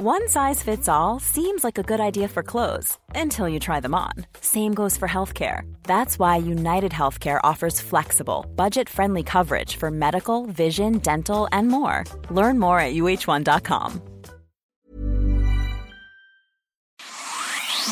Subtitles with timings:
[0.00, 3.96] One size fits all seems like a good idea for clothes until you try them
[3.96, 4.12] on.
[4.40, 5.62] Same goes for healthcare.
[5.82, 12.04] That's why United Healthcare offers flexible, budget friendly coverage for medical, vision, dental, and more.
[12.30, 14.00] Learn more at uh1.com.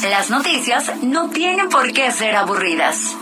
[0.04, 3.16] Las noticias no tienen por qué ser aburridas.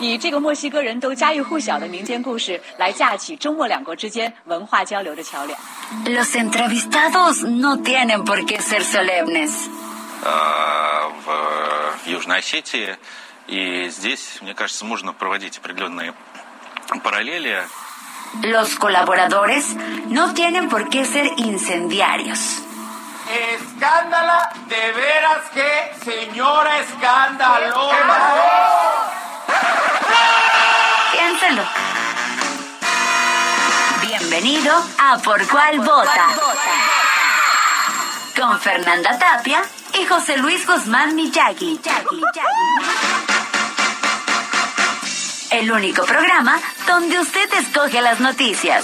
[0.00, 5.58] 以这个墨西哥人都家喻户晓的民间故事来架起中墨两国之间文化交流的桥梁。
[6.06, 9.68] Los entrevistados no tienen por qué ser solemnes.
[11.24, 12.96] в Южной Осетии.
[13.48, 16.14] И здесь, мне кажется, можно проводить определенные
[17.02, 17.62] параллели.
[18.42, 19.76] Los colaboradores
[20.08, 22.62] no tienen por qué ser incendiarios.
[23.30, 27.90] Escándala, de veras que, señora escándalo.
[34.01, 36.27] Bienvenido a Por Cuál Vota.
[38.37, 39.61] Con Fernanda Tapia
[39.93, 41.79] y José Luis Guzmán Miyagi.
[45.51, 48.83] El único programa donde usted escoge las noticias.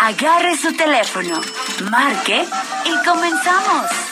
[0.00, 1.40] Agarre su teléfono,
[1.90, 2.44] marque
[2.84, 4.07] y comenzamos.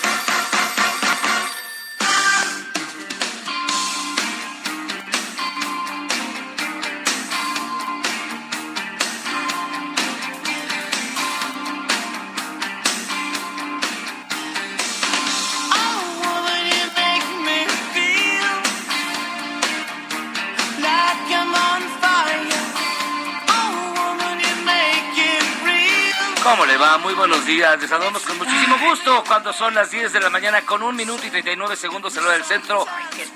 [26.56, 26.96] ¿Cómo le va?
[26.96, 27.78] Muy buenos días.
[27.78, 31.26] Les saludamos con muchísimo gusto cuando son las 10 de la mañana con un minuto
[31.26, 32.86] y 39 segundos en hora del centro.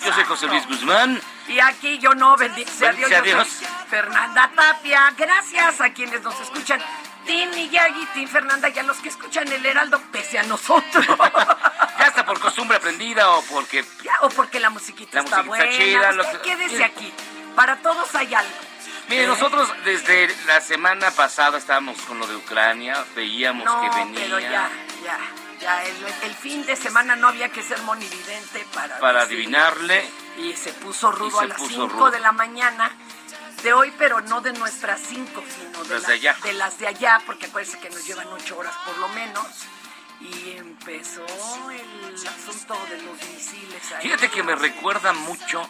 [0.03, 1.21] Yo soy José Luis Guzmán.
[1.47, 3.11] Y aquí yo no, bendito sea Dios.
[3.11, 3.49] Bendice a yo Dios.
[3.59, 5.13] soy Fernanda Tapia.
[5.19, 6.81] Gracias a quienes nos escuchan.
[7.27, 11.05] Tim Miyagi, Tim Fernanda y a los que escuchan el Heraldo, pese a nosotros.
[11.99, 13.85] Ya está por costumbre aprendida o porque...
[14.03, 16.17] Ya, o porque la musiquita La está musiquita buena.
[16.17, 17.13] chida, quédese aquí.
[17.55, 18.70] Para todos hay algo.
[19.11, 24.21] Mire, nosotros desde la semana pasada estábamos con lo de Ucrania, veíamos No, que venía
[24.25, 24.71] pero ya,
[25.05, 25.19] ya,
[25.61, 25.85] ya.
[25.85, 28.99] El, el fin de semana no había que ser monividente para...
[29.01, 29.37] para decir.
[29.39, 30.09] adivinarle.
[30.39, 32.11] Y se puso rudo se a las puso 5 rudo.
[32.13, 32.91] de la mañana
[33.65, 36.37] de hoy, pero no de nuestras 5, sino de Las las, de allá.
[36.43, 39.45] de las de allá, porque acuérdense que nos llevan 8 horas por lo menos.
[40.21, 41.25] Y empezó
[41.71, 44.03] el asunto de los misiles ahí.
[44.03, 45.69] Fíjate que me recuerda mucho,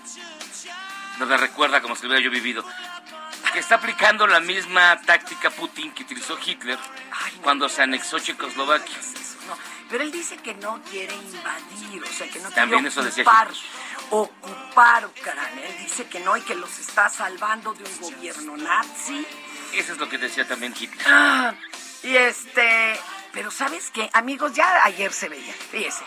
[1.19, 2.65] no me recuerda como si lo hubiera yo vivido,
[3.53, 6.79] que está aplicando la misma táctica Putin que utilizó Hitler
[7.13, 7.43] Ay, no.
[7.43, 8.97] cuando se anexó Checoslovaquia.
[9.49, 9.57] No.
[9.89, 13.25] Pero él dice que no quiere invadir, o sea, que no También quiere eso decía
[13.25, 13.49] ocupar,
[14.11, 15.67] ocupar Ucrania.
[15.67, 19.27] Él dice que no y que los está salvando de un gobierno nazi.
[19.73, 21.07] Eso es lo que decía también Hitler.
[21.09, 21.55] Ah,
[22.03, 22.99] y este,
[23.33, 24.09] pero ¿sabes qué?
[24.13, 26.05] Amigos, ya ayer se veía, fíjese.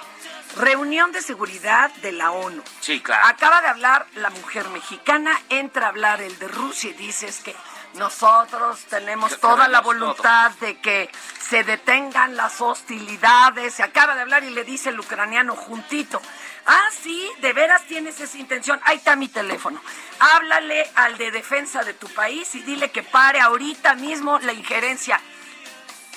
[0.57, 2.61] Reunión de seguridad de la ONU.
[2.79, 3.27] Sí, claro.
[3.27, 7.55] Acaba de hablar la mujer mexicana, entra a hablar el de Rusia y dices que
[7.95, 11.09] nosotros tenemos Que toda la voluntad de que
[11.39, 13.75] se detengan las hostilidades.
[13.75, 16.21] Se acaba de hablar y le dice el ucraniano juntito.
[16.65, 18.79] Ah, sí, de veras tienes esa intención.
[18.85, 19.81] Ahí está mi teléfono.
[20.19, 25.19] Háblale al de defensa de tu país y dile que pare ahorita mismo la injerencia.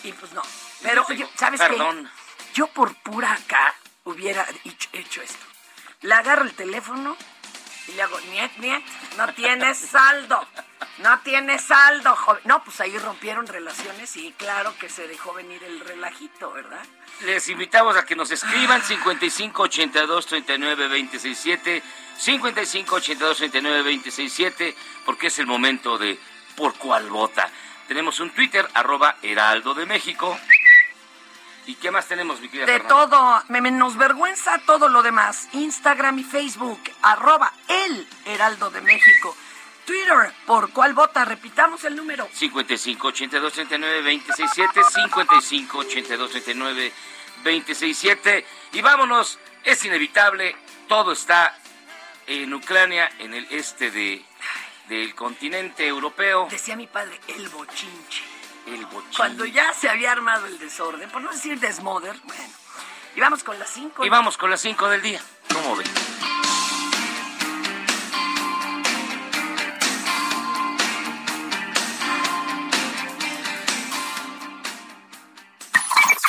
[0.03, 0.43] Y pues no.
[0.83, 1.05] Pero,
[1.37, 2.05] ¿sabes perdón.
[2.05, 2.53] qué?
[2.55, 3.75] Yo por pura acá
[4.07, 4.47] hubiera
[4.93, 5.45] hecho, esto.
[6.03, 7.17] Le agarro el teléfono
[7.89, 8.83] y le hago, niet, niet,
[9.17, 10.47] no tienes saldo.
[10.99, 12.43] No tienes saldo, joven.
[12.45, 16.85] No, pues ahí rompieron relaciones y claro que se dejó venir el relajito, ¿verdad?
[17.21, 21.83] Les invitamos a que nos escriban 55 82 39 267
[22.17, 26.19] 55 82 39 267 porque es el momento de
[26.57, 27.51] por cuál vota.
[27.89, 30.39] Tenemos un Twitter, arroba Heraldo de México.
[31.67, 33.09] ¿Y qué más tenemos, mi querida De Fernanda?
[33.09, 35.49] todo, me menos vergüenza todo lo demás.
[35.53, 39.37] Instagram y Facebook, arroba el Heraldo de México.
[39.85, 41.25] Twitter, ¿por cuál vota?
[41.25, 42.29] Repitamos el número.
[42.33, 46.93] 55 82 39 267 55 82 39
[47.45, 50.57] 267 y vámonos, es inevitable,
[50.89, 51.57] todo está
[52.27, 54.25] en Ucrania, en el este de
[54.89, 58.36] del continente europeo, Decía mi padre, el bochinche.
[58.67, 59.11] El bochín.
[59.17, 62.55] Cuando ya se había armado el desorden, por no decir desmoder, bueno.
[63.17, 64.05] Y vamos con las cinco.
[64.05, 65.21] Y vamos con las 5 del día.
[65.51, 65.87] ¿Cómo ven?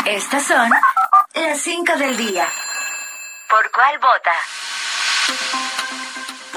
[0.05, 0.69] Estas son
[1.33, 2.47] las 5 del día.
[3.49, 4.31] ¿Por cuál vota?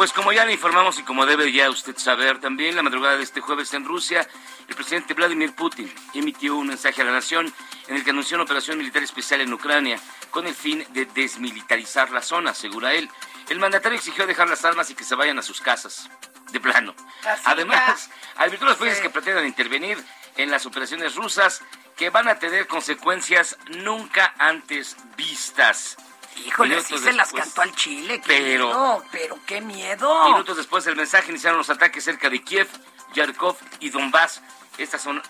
[0.00, 3.22] Pues como ya le informamos y como debe ya usted saber también, la madrugada de
[3.22, 4.26] este jueves en Rusia,
[4.66, 7.52] el presidente Vladimir Putin emitió un mensaje a la nación
[7.86, 10.00] en el que anunció una operación militar especial en Ucrania
[10.30, 13.10] con el fin de desmilitarizar la zona, asegura él.
[13.50, 16.08] El mandatario exigió dejar las armas y que se vayan a sus casas,
[16.50, 16.94] de plano.
[17.22, 19.02] Así Además, advirtió a los países Sí.
[19.02, 20.02] que pretendan intervenir
[20.38, 21.60] en las operaciones rusas
[21.98, 25.98] que van a tener consecuencias nunca antes vistas.
[26.36, 28.20] Híjole, sí se las cantó al Chile.
[28.20, 30.24] Qué Pero- miedo, pero qué miedo.
[30.30, 32.68] Minutos después del mensaje iniciaron los ataques cerca de Kiev,
[33.14, 34.40] Yarkov y Donbass.
[34.78, 35.22] Estas son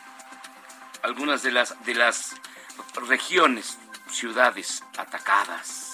[1.02, 2.34] algunas de las de las
[3.08, 3.78] regiones,
[4.10, 5.86] ciudades atacadas.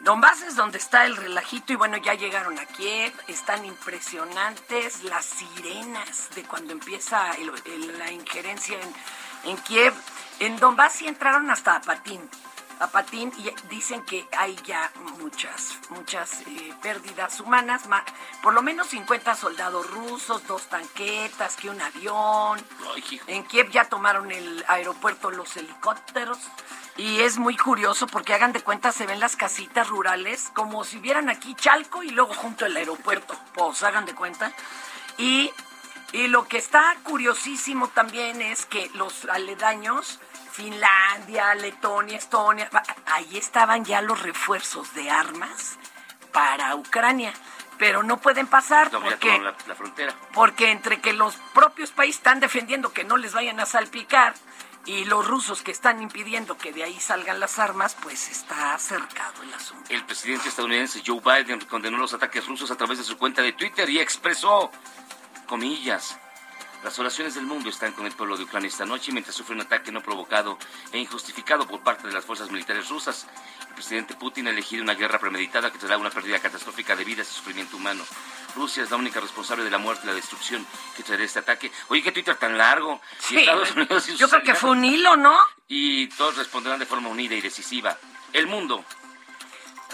[0.00, 5.24] Donbass es donde está el relajito y bueno, ya llegaron a Kiev, están impresionantes las
[5.24, 9.94] sirenas de cuando empieza el- el- la injerencia en, en Kiev.
[10.40, 12.28] En Donbass sí entraron hasta Apatín.
[12.80, 14.90] Apatín y dicen que hay ya
[15.20, 18.04] muchas, muchas eh, pérdidas humanas, ma-
[18.42, 22.64] por lo menos 50 soldados rusos, dos tanquetas, que un avión.
[22.94, 23.20] Ay.
[23.28, 26.38] En Kiev ya tomaron el aeropuerto los helicópteros
[26.96, 30.98] y es muy curioso porque hagan de cuenta se ven las casitas rurales como si
[30.98, 34.52] vieran aquí Chalco y luego junto el aeropuerto, pues hagan de cuenta.
[35.18, 35.52] Y,
[36.12, 40.18] y lo que está curiosísimo también es que los aledaños,
[40.52, 42.70] Finlandia, Letonia, Estonia,
[43.06, 45.78] ahí estaban ya los refuerzos de armas
[46.32, 47.32] para Ucrania,
[47.78, 50.14] pero no pueden pasar No, porque tomaron la, la frontera.
[50.34, 54.34] porque entre que los propios países están defendiendo que no les vayan a salpicar
[54.84, 59.42] y los rusos que están impidiendo que de ahí salgan las armas, pues está cercado
[59.42, 59.84] el asunto.
[59.88, 63.52] El presidente estadounidense Joe Biden condenó los ataques rusos a través de su cuenta de
[63.52, 64.70] Twitter y expresó,
[65.46, 66.18] comillas,
[66.82, 69.60] las oraciones del mundo están con el pueblo de Ucrania esta noche mientras sufre un
[69.60, 70.58] ataque no provocado
[70.92, 73.26] e injustificado por parte de las fuerzas militares rusas.
[73.68, 77.30] El presidente Putin ha elegido una guerra premeditada que traerá una pérdida catastrófica de vidas
[77.30, 78.04] y sufrimiento humano.
[78.56, 81.70] Rusia es la única responsable de la muerte y la destrucción que traerá este ataque.
[81.88, 83.00] Oye, qué Twitter tan largo.
[83.18, 85.38] Sí, y yo creo que fue un hilo, ¿no?
[85.68, 87.96] Y todos responderán de forma unida y decisiva.
[88.32, 88.84] El mundo,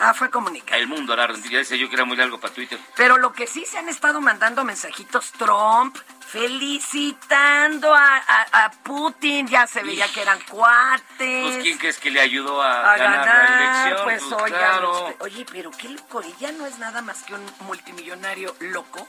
[0.00, 0.80] Ah, fue comunicado.
[0.80, 1.50] el mundo hará rendir.
[1.52, 2.78] Ya decía yo que era muy largo para Twitter.
[2.96, 5.96] Pero lo que sí se han estado mandando mensajitos Trump
[6.28, 11.08] felicitando a, a- a Putin, ya se veía que eran cuates.
[11.52, 14.04] Pues, ¿quién crees que le ayudó a, a ganar, ganar, la elección?
[14.04, 14.90] pues, oigan, claro.
[15.08, 19.06] usted- oye, pero qué loco, y ya no es nada más que un multimillonario loco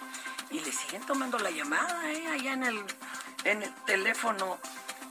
[0.52, 2.28] y le siguen tomando la llamada, ¿eh?
[2.32, 2.84] allá en el,
[3.44, 4.58] en el teléfono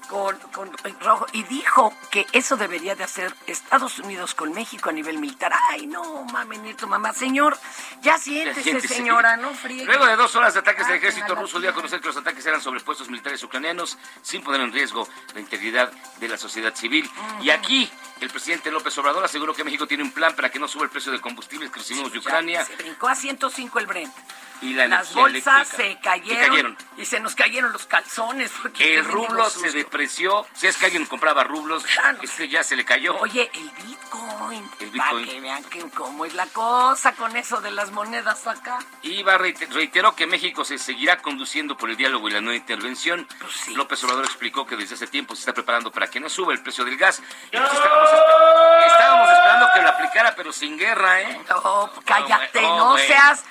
[0.09, 0.71] con, con
[1.01, 5.53] rojo y dijo que eso debería de hacer Estados Unidos con México a nivel militar.
[5.71, 7.57] Ay, no, mames, ni tu mamá, señor,
[8.03, 8.95] ya siéntese, siéntese.
[8.95, 9.85] señora, no friegue.
[9.85, 12.01] Luego de dos horas de ataques del Ah, ejército que la ruso dio a conocer
[12.01, 16.29] que los ataques eran sobre puestos militares ucranianos sin poner en riesgo la integridad de
[16.29, 17.09] la sociedad civil.
[17.41, 17.91] Y aquí
[18.25, 20.91] el presidente López Obrador aseguró que México tiene un plan para que no suba el
[20.91, 24.15] precio del combustible que recibimos de Ya Ucrania Se brincó a 105 el Brent.
[24.61, 26.77] y la Las bolsas se cayeron, Se cayeron.
[26.97, 28.51] y se nos cayeron los calzones.
[28.61, 29.73] porque El rublo se susto.
[29.73, 30.47] depreció.
[30.55, 32.23] Si es que alguien compraba rublos, Ah, no.
[32.23, 33.17] es que ya se le cayó.
[33.19, 34.69] Oye, el Bitcoin.
[34.81, 35.27] El Para Bitcoin.
[35.27, 38.79] que vean que cómo es la cosa con eso de las monedas acá.
[39.03, 43.27] Iba reiter- reiteró que México se seguirá conduciendo por el diálogo y la no intervención.
[43.41, 43.75] Pues sí.
[43.75, 46.61] López Obrador explicó que desde hace tiempo se está preparando para que no suba el
[46.63, 47.23] precio del gas.
[47.53, 47.71] Y pues
[48.17, 48.51] estábamos,
[48.81, 51.41] esper- estábamos esperando que lo aplicara, pero sin guerra, ¿eh?
[51.49, 53.43] No, cállate, Oh, no seas.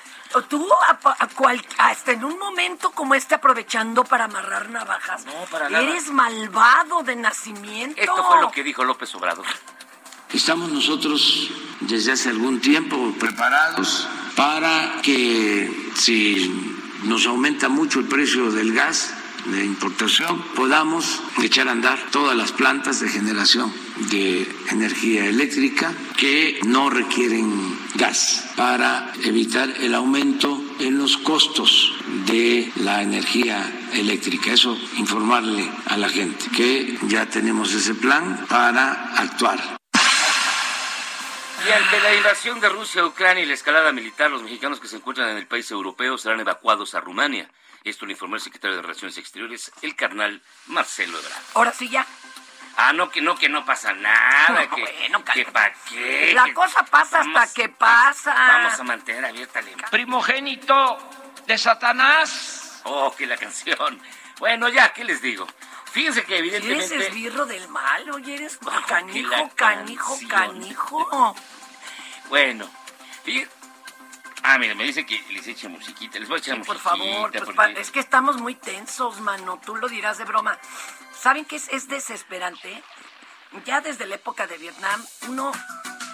[0.50, 5.26] Tú, a- a cual- hasta en un momento como este, aprovechando para amarrar navajas.
[5.26, 5.84] No, para nada.
[5.84, 8.00] Eres malvado de nacimiento.
[8.02, 9.46] Esto fue lo que dijo López Obrador.
[10.34, 18.52] Estamos nosotros desde hace algún tiempo preparados para que si nos aumenta mucho el precio
[18.52, 19.14] del gas
[19.46, 23.74] de importación, podamos echar a andar todas las plantas de generación
[24.10, 31.94] de energía eléctrica que no requieren gas para evitar el aumento en los costos
[32.26, 34.52] de la energía eléctrica.
[34.52, 39.78] Eso informarle a la gente que ya tenemos ese plan para actuar.
[41.68, 44.88] Y ante la invasión de Rusia a Ucrania y la escalada militar, los mexicanos que
[44.88, 47.50] se encuentran en el país europeo serán evacuados a Rumania.
[47.90, 51.44] Esto lo informó el secretario de Relaciones Exteriores, el carnal Marcelo Ebrard.
[51.54, 52.06] Ahora sí ya.
[52.80, 56.32] Ah, no, que no, que no pasa nada, que, Bueno, que pa' qué.
[56.36, 58.34] La que cosa pasa hasta que pasa.
[58.34, 60.98] Vamos a mantener abierta la primogénito
[61.48, 62.82] de Satanás.
[62.84, 64.00] Oh, que la canción.
[64.38, 65.48] Bueno, ya, ¿qué les digo?
[65.92, 67.08] Fíjense que Eres evidentemente...
[67.08, 71.36] esbirro del mal, oye, eres Oh, canijo, canijo, canijo.
[72.30, 72.70] Bueno,
[73.24, 73.57] fíjense...
[74.50, 76.20] Ah, mira, me dicen que les eche musiquita.
[76.20, 76.90] Les voy a echar Por musiquita.
[76.90, 79.60] favor, pues, porque- es que estamos muy tensos, mano.
[79.66, 80.58] Tú lo dirás de broma.
[81.20, 82.82] ¿Saben qué es, es desesperante?
[83.66, 85.52] Ya desde la época de Vietnam, uno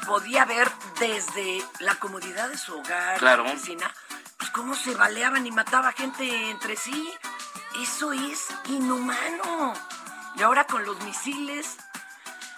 [0.08, 3.46] podía ver desde la comodidad de su hogar, Claro.
[3.48, 3.94] su oficina,
[4.38, 7.14] pues cómo se baleaban y mataba gente entre sí.
[7.82, 9.74] Eso es inhumano.
[10.36, 11.78] Y ahora con los misiles,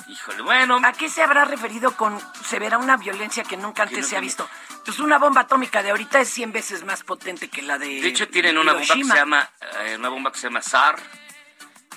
[0.08, 0.80] Híjole, bueno.
[0.84, 2.18] ¿A qué se habrá referido con
[2.48, 4.48] se verá una violencia que nunca antes se ha visto?
[4.86, 8.08] Pues una bomba atómica de ahorita es 100 veces más potente que la de De
[8.08, 9.50] hecho tienen una bomba que se llama
[9.84, 10.96] eh, una bomba que se llama SAR,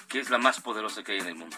[0.08, 1.56] que es la más poderosa que hay en el mundo.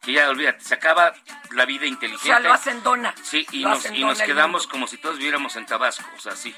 [0.00, 1.12] Que ya olvídate, se acaba
[1.50, 2.28] la vida inteligente.
[2.30, 3.14] O sea, lo hacen dona.
[3.22, 6.54] Sí, y nos, y nos quedamos como si todos viviéramos en Tabasco, o sea, sí.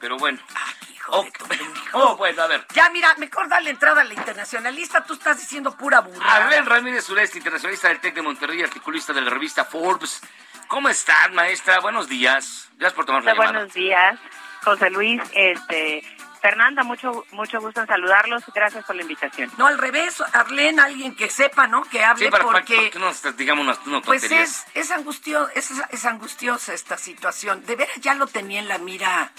[0.00, 0.38] Pero bueno.
[0.54, 1.44] Ah, hijo Oh, de tu-
[1.94, 2.66] oh, bueno, a ver.
[2.74, 5.02] Ya, mira, mejor dale entrada a la internacionalista.
[5.04, 6.46] Tú estás diciendo pura burrada.
[6.46, 10.20] Abel Ramírez Sureste, internacionalista del TEC de Monterrey, articulista de la revista Forbes.
[10.68, 11.80] ¿Cómo estás, maestra?
[11.80, 12.68] Buenos días.
[12.76, 13.52] Gracias por tomar la llamada.
[13.52, 14.18] Buenos días,
[14.62, 15.20] José Luis.
[15.32, 16.02] Este,
[16.42, 18.42] Fernanda, mucho mucho gusto en saludarlos.
[18.54, 19.50] Gracias por la invitación.
[19.56, 21.82] No, al revés, Arlene, alguien que sepa, ¿no?
[21.84, 22.76] Que hable Sí, para, para- porque...
[22.76, 24.66] para que no digamos unas no Pues tonterías.
[24.74, 27.64] es, es, angustio, es, es angustiosa esta situación.
[27.64, 29.32] ¿De veras ya lo tenía en la mira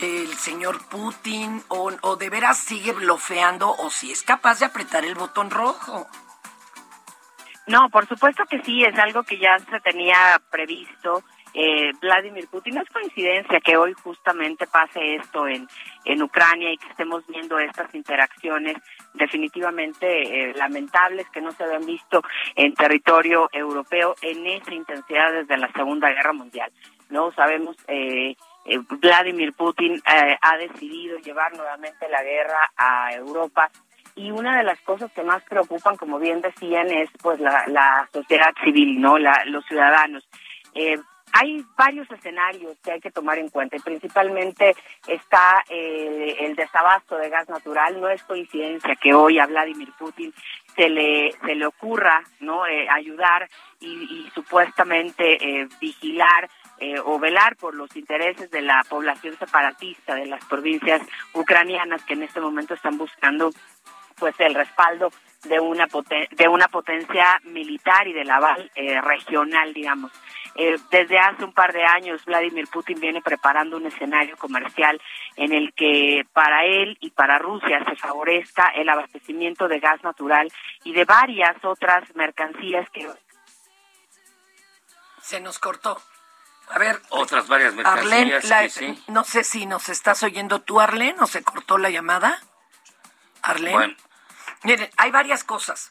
[0.00, 5.04] el señor Putin o, o de veras sigue blofeando o si es capaz de apretar
[5.04, 6.08] el botón rojo?
[7.66, 11.22] No, por supuesto que sí, es algo que ya se tenía previsto.
[11.54, 15.68] Eh, Vladimir Putin, no es coincidencia que hoy justamente pase esto en,
[16.04, 18.76] en Ucrania y que estemos viendo estas interacciones
[19.14, 20.06] definitivamente
[20.50, 22.22] eh, lamentables que no se habían visto
[22.56, 26.72] en territorio europeo en esa intensidad desde la Segunda Guerra Mundial.
[27.08, 33.70] No sabemos, eh, eh, Vladimir Putin eh, ha decidido llevar nuevamente la guerra a Europa
[34.16, 38.08] y una de las cosas que más preocupan, como bien decían, es pues la, la
[38.12, 40.26] sociedad civil, no, la, los ciudadanos.
[40.74, 40.96] Eh,
[41.32, 44.76] hay varios escenarios que hay que tomar en cuenta y principalmente
[45.08, 48.00] está eh, el desabasto de gas natural.
[48.00, 50.32] No es coincidencia que hoy a Vladimir Putin
[50.76, 53.48] se le se le ocurra no Eh, ayudar
[53.80, 60.14] y, y supuestamente eh, vigilar eh, o velar por los intereses de la población separatista
[60.14, 61.02] de las provincias
[61.34, 63.50] ucranianas que en este momento están buscando
[64.16, 65.10] pues el respaldo
[65.44, 70.10] de una poten- de una potencia militar y del aval eh, regional digamos
[70.56, 75.00] Eh, desde hace un par de años Vladimir Putin viene preparando un escenario comercial
[75.34, 80.46] en el que para él y para Rusia se favorezca el abastecimiento de gas natural
[80.84, 83.10] y de varias otras mercancías que
[85.20, 86.00] Se nos cortó.
[86.70, 89.04] A ver, Otras varias mercancías la- que sí.
[89.08, 92.38] no sé si nos estás oyendo tú, Arlene, o se cortó la llamada.
[93.44, 93.72] Arlene.
[93.72, 93.94] Bueno,
[94.64, 95.90] Miren, hay varias cosas.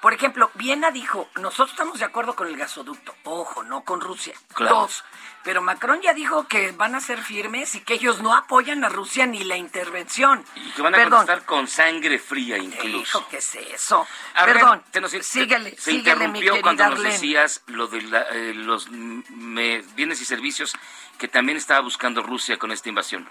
[0.00, 4.34] Por ejemplo, Viena dijo, nosotros estamos de acuerdo con el gasoducto, ojo, no con Rusia.
[4.52, 4.80] Claro.
[4.80, 5.02] Dos,
[5.44, 8.90] pero Macron ya dijo que van a ser firmes y que ellos no apoyan a
[8.90, 10.44] Rusia ni la intervención.
[10.56, 13.18] y que van a Perdón, contestar con sangre fría incluso.
[13.20, 14.06] Hijo, ¿qué es eso?
[14.34, 18.26] A ver, Perdón, nos- te- síguele, se síguele, interrumpió cuando nos decías lo de la-
[18.30, 20.74] eh, los me- bienes y servicios
[21.18, 23.26] que también estaba buscando Rusia con esta invasión.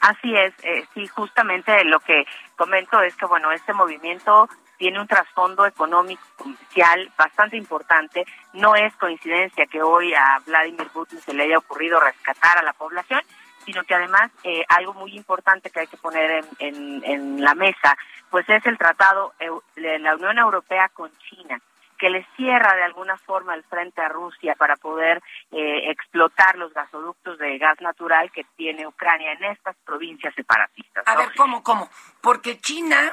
[0.00, 2.24] Así es, eh, sí, justamente lo que
[2.56, 8.24] comento es que, bueno, este movimiento tiene un trasfondo económico, comercial bastante importante.
[8.54, 12.72] No es coincidencia que hoy a Vladimir Putin se le haya ocurrido rescatar a la
[12.72, 13.20] población,
[13.66, 17.54] sino que además eh, algo muy importante que hay que poner en, en- en la
[17.54, 17.94] mesa,
[18.30, 19.34] pues es el tratado
[19.76, 21.60] de la Unión Europea con China
[22.00, 26.72] que le cierra de alguna forma el frente a Rusia para poder eh, explotar los
[26.72, 31.06] gasoductos de gas natural que tiene Ucrania en estas provincias separatistas.
[31.06, 31.90] A ver, ¿cómo, cómo?
[32.22, 33.12] Porque China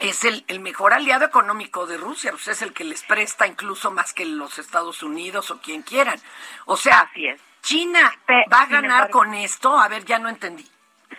[0.00, 3.90] es el, el mejor aliado económico de Rusia, pues es el que les presta incluso
[3.90, 6.18] más que los Estados Unidos o quien quieran.
[6.64, 7.38] O sea, Así es.
[7.60, 9.78] China Pe- va a ganar embargo- con esto.
[9.78, 10.66] A ver, ya no entendí.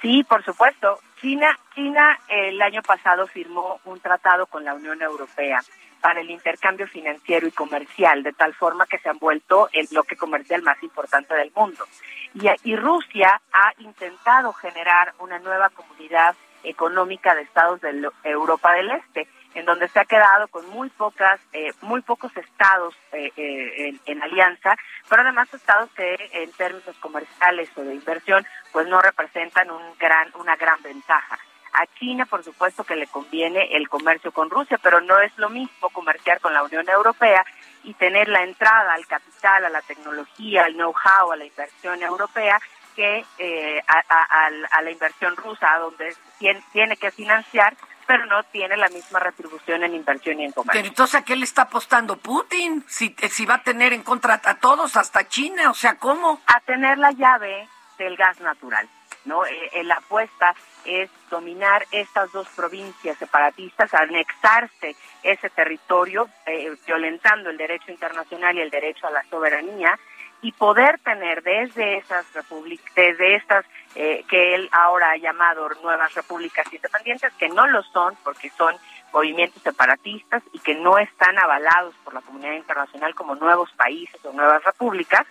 [0.02, 1.00] Sí, por supuesto.
[1.22, 5.60] China, China el año pasado firmó un tratado con la Unión Europea
[6.02, 10.16] para el intercambio financiero y comercial, de tal forma que se han vuelto el bloque
[10.18, 11.86] comercial más importante del mundo.
[12.34, 18.92] Y, y Rusia ha intentado generar una nueva comunidad económica de estados de Europa del
[18.92, 23.90] Este, en donde se ha quedado con muy pocas, eh, muy pocos estados eh, eh,
[23.90, 24.76] en, en alianza,
[25.10, 30.32] pero además estados que en términos comerciales o de inversión, pues no representan un gran,
[30.36, 31.38] una gran ventaja.
[31.74, 35.50] A China, por supuesto, que le conviene el comercio con Rusia, pero no es lo
[35.50, 37.46] mismo comerciar con la Unión Europea
[37.84, 42.60] y tener la entrada al capital, a la tecnología, al know-how, a la inversión europea,
[42.96, 47.76] que eh, a, a- la inversión rusa, donde tiene, tiene que financiar,
[48.06, 50.78] pero no tiene la misma retribución en inversión y en comercio.
[50.78, 52.84] Pero entonces, ¿a qué le está apostando Putin?
[52.90, 56.42] Si, si va a tener en contra a todos, hasta China, o sea, ¿cómo?
[56.48, 58.90] a tener la llave del gas natural.
[59.26, 59.46] ¿No?
[59.46, 67.50] Eh, eh, la apuesta es dominar estas dos provincias separatistas, anexarse ese territorio, eh, violentando
[67.50, 69.98] el derecho internacional y el derecho a la soberanía,
[70.42, 76.14] y poder tener desde esas repúblicas, desde estas eh, que él ahora ha llamado nuevas
[76.16, 78.76] repúblicas independientes, que no lo son porque son
[79.14, 84.32] movimientos separatistas y que no están avalados por la comunidad internacional como nuevos países o
[84.32, 85.28] nuevas repúblicas,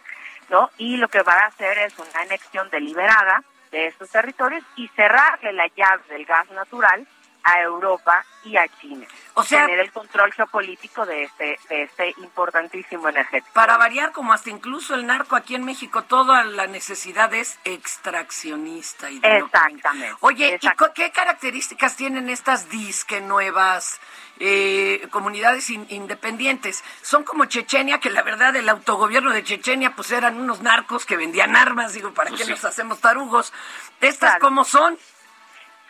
[0.48, 0.70] ¿no?
[0.78, 5.52] Y lo que va a hacer es una anexión deliberada de estos territorios y cerrarle
[5.52, 7.06] la llave del gas natural
[7.42, 9.06] a Europa y a China.
[9.34, 13.52] O sea, tener el control geopolítico de este, de este importantísimo energético.
[13.54, 19.10] Para variar, como hasta incluso el narco aquí en México, toda la necesidad es extraccionista.
[19.10, 20.16] Y Exactamente.
[20.20, 24.00] Oye, ¿y qué características tienen estas disque nuevas
[24.40, 26.82] eh, comunidades independientes?
[27.02, 31.16] Son como Chechenia, que la verdad el autogobierno de Chechenia pues eran unos narcos que
[31.16, 33.52] vendían armas, digo, ¿para pues qué nos hacemos tarugos?
[34.00, 34.98] ¿Estas cómo son?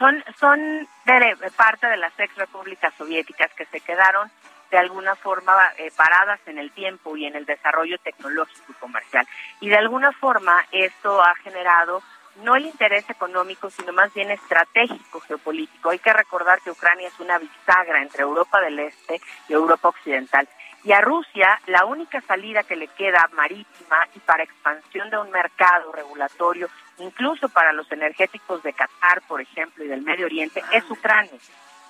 [0.00, 4.30] son, son de, parte de las ex repúblicas soviéticas que se quedaron
[4.70, 9.26] de alguna forma eh, paradas en el tiempo y en el desarrollo tecnológico y comercial.
[9.60, 12.02] Y de alguna forma esto ha generado
[12.36, 15.90] no el interés económico, sino más bien estratégico geopolítico.
[15.90, 20.48] Hay que recordar que Ucrania es una bisagra entre Europa del Este y Europa Occidental.
[20.82, 25.30] Y a Rusia la única salida que le queda marítima y para expansión de un
[25.30, 30.90] mercado regulatorio, incluso para los energéticos de Qatar, por ejemplo, y del Medio Oriente, es
[30.90, 31.38] Ucrania.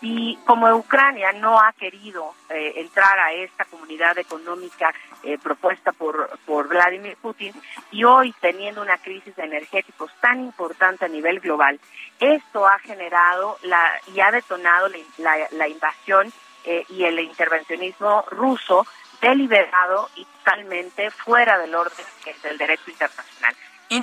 [0.03, 6.39] Y como Ucrania no ha querido eh, entrar a esta comunidad económica eh, propuesta por,
[6.47, 7.53] por Vladimir Putin,
[7.91, 11.79] y hoy teniendo una crisis de energéticos tan importante a nivel global,
[12.19, 14.89] esto ha generado la, y ha detonado
[15.19, 16.33] la, la invasión
[16.65, 18.87] eh, y el intervencionismo ruso
[19.21, 22.07] deliberado y totalmente fuera del orden
[22.43, 23.55] del derecho internacional.
[23.93, 24.01] Y,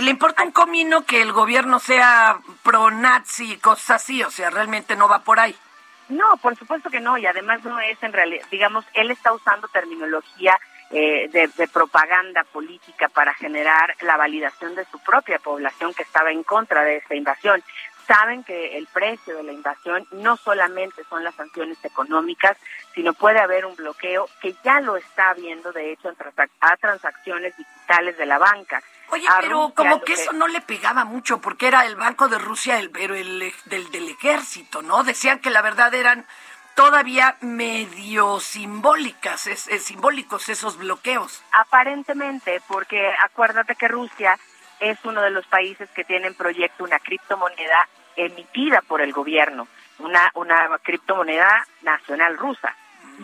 [0.00, 4.24] le, importa un comino que el gobierno sea pro-nazi y cosas así?
[4.24, 5.54] O sea, realmente no va por ahí.
[6.08, 9.68] No, por supuesto que no, y además no es en realidad, digamos, él está usando
[9.68, 10.58] terminología
[10.90, 16.42] eh, de, propaganda política para generar la validación de su propia población que estaba en
[16.42, 17.62] contra de esta invasión
[18.08, 22.56] saben que el precio de la invasión no solamente son las sanciones económicas,
[22.94, 26.12] sino puede haber un bloqueo que ya lo está habiendo, de hecho,
[26.60, 28.82] a transacciones digitales de la banca.
[29.10, 32.78] Oye, pero como que, eso no le pegaba mucho, porque era el Banco de Rusia,
[32.78, 35.04] el, pero el del, del ejército, ¿no?
[35.04, 36.26] Decían que la verdad eran
[36.78, 41.42] todavía medio simbólicas, es, simbólicos esos bloqueos.
[41.50, 44.38] Aparentemente, porque acuérdate que Rusia
[44.80, 50.30] es uno de los países que tienen proyecto una criptomoneda emitida por el gobierno, una,
[50.34, 52.74] una criptomoneda nacional rusa.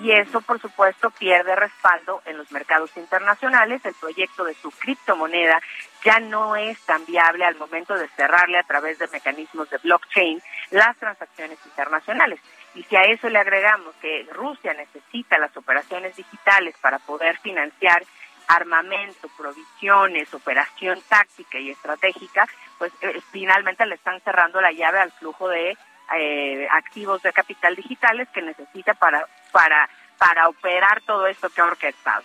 [0.03, 3.85] Y eso, por supuesto, pierde respaldo en los mercados internacionales.
[3.85, 5.61] El proyecto de su criptomoneda
[6.05, 10.43] ya no es tan viable al momento de cerrarle a través de mecanismos de blockchain
[10.71, 12.41] las transacciones internacionales.
[12.75, 18.03] Y si a eso le agregamos que Rusia necesita las operaciones digitales para poder financiar
[18.49, 25.13] armamento, provisiones, operación táctica y estratégica, pues eh, finalmente le están cerrando la llave al
[25.13, 25.77] flujo de
[26.17, 31.65] eh, activos de capital digitales que necesita para, para, para operar todo esto que ha
[31.65, 32.23] orquestado.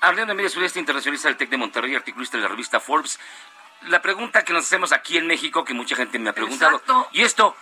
[0.00, 3.18] Hablando de medio sudeste internacionalista del TEC de Monterrey, articulista de la revista Forbes,
[3.82, 6.80] la pregunta que nos hacemos aquí en México, que mucha gente me ha preguntado,
[7.12, 7.56] ¿y esto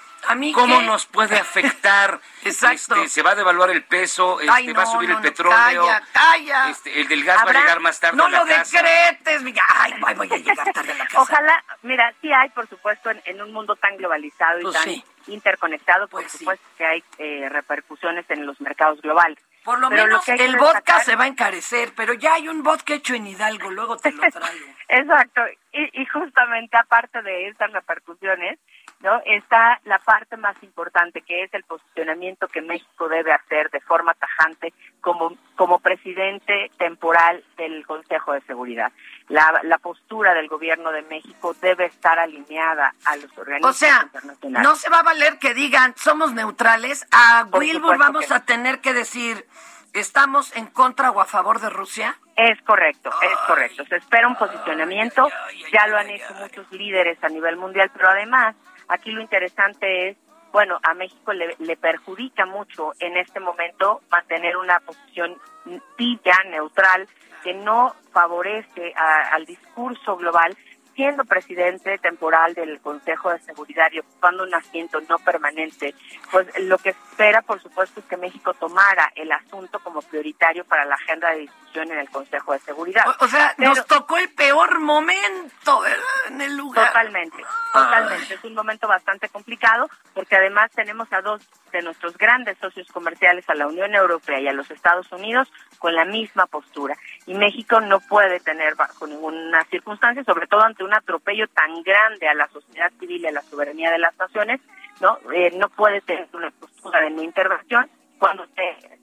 [0.54, 2.20] ¿Cómo nos puede afectar?
[2.44, 2.96] Exacto.
[2.96, 5.86] Este, se va a devaluar el peso, este, va a subir el petróleo.
[5.86, 6.70] Calla, calla.
[6.70, 9.94] Este, el del gas va a llegar más tarde no a la lo decretes, ay,
[10.16, 11.20] voy a llegar tarde a la casa.
[11.20, 14.94] Ojalá, mira, sí hay, por supuesto, en, un mundo tan globalizado y pues tan
[15.28, 19.38] interconectado, por pues supuesto que hay eh, repercusiones en los mercados globales.
[19.64, 23.14] Por lo menos el vodka se va a encarecer, pero ya hay un vodka hecho
[23.14, 24.66] en Hidalgo, luego te lo traigo.
[24.88, 28.60] Exacto, y, y justamente aparte de estas repercusiones,
[29.00, 29.20] ¿no?
[29.24, 34.14] Está la parte más importante, que es el posicionamiento que México debe hacer de forma
[34.14, 38.92] tajante como, como presidente temporal del Consejo de Seguridad.
[39.28, 44.02] La, la postura del gobierno de México debe estar alineada a los organismos o sea,
[44.04, 44.68] internacionales.
[44.68, 47.06] No se va a valer que digan somos neutrales.
[47.10, 49.46] A Wilbur vamos a tener que decir
[49.96, 52.18] ¿Estamos en contra o a favor de Rusia?
[52.36, 53.82] Es correcto, es correcto.
[53.86, 55.26] Se espera un posicionamiento,
[55.72, 58.54] ya lo han hecho muchos líderes a nivel mundial, pero además
[58.88, 60.16] Aquí lo interesante es,
[60.52, 65.36] bueno, a México le, perjudica mucho en este momento mantener una posición
[65.96, 67.08] tibia, neutral,
[67.42, 70.56] que no favorece al discurso global,
[70.96, 75.94] siendo presidente temporal del Consejo de Seguridad y ocupando un asiento no permanente,
[76.32, 80.86] pues lo que espera, por supuesto, es que México tomara el asunto como prioritario para
[80.86, 83.04] la agenda de discusión en el Consejo de Seguridad.
[83.20, 86.26] O, sea, nos tocó el peor momento, ¿verdad?
[86.28, 86.88] En el lugar.
[86.88, 88.34] Totalmente, totalmente.
[88.34, 93.48] Es un momento bastante complicado porque además tenemos a dos de nuestros grandes socios comerciales,
[93.50, 96.96] a la Unión Europea y a los Estados Unidos, con la misma postura.
[97.26, 102.28] Y México no puede tener bajo ninguna circunstancia, sobre todo ante un atropello tan grande
[102.28, 104.60] a la sociedad civil y a la soberanía de las naciones,
[105.00, 105.18] ¿no?
[105.32, 108.98] Eh, no puede tener una postura de no intervención cuando se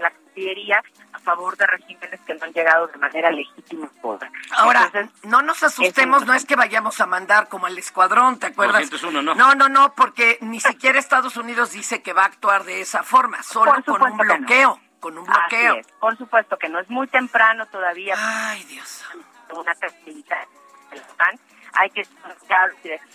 [0.00, 0.82] la Cancillería
[1.12, 4.28] a favor de regímenes que no han llegado de manera legítima poder.
[4.56, 4.90] Ahora,
[5.22, 8.90] no nos asustemos, no es que vayamos a mandar como el escuadrón, ¿te acuerdas?
[8.90, 9.34] 201, no.
[9.34, 13.04] no, no, no, porque ni siquiera Estados Unidos dice que va a actuar de esa
[13.04, 14.24] forma, solo con un no.
[14.24, 15.76] bloqueo, con un Así bloqueo.
[15.76, 18.16] es, por supuesto que no es muy temprano todavía.
[18.18, 19.04] Ay, Dios.
[19.52, 19.74] Una
[20.06, 20.46] militar
[20.90, 21.38] de la OTAN.
[21.74, 22.06] Hay que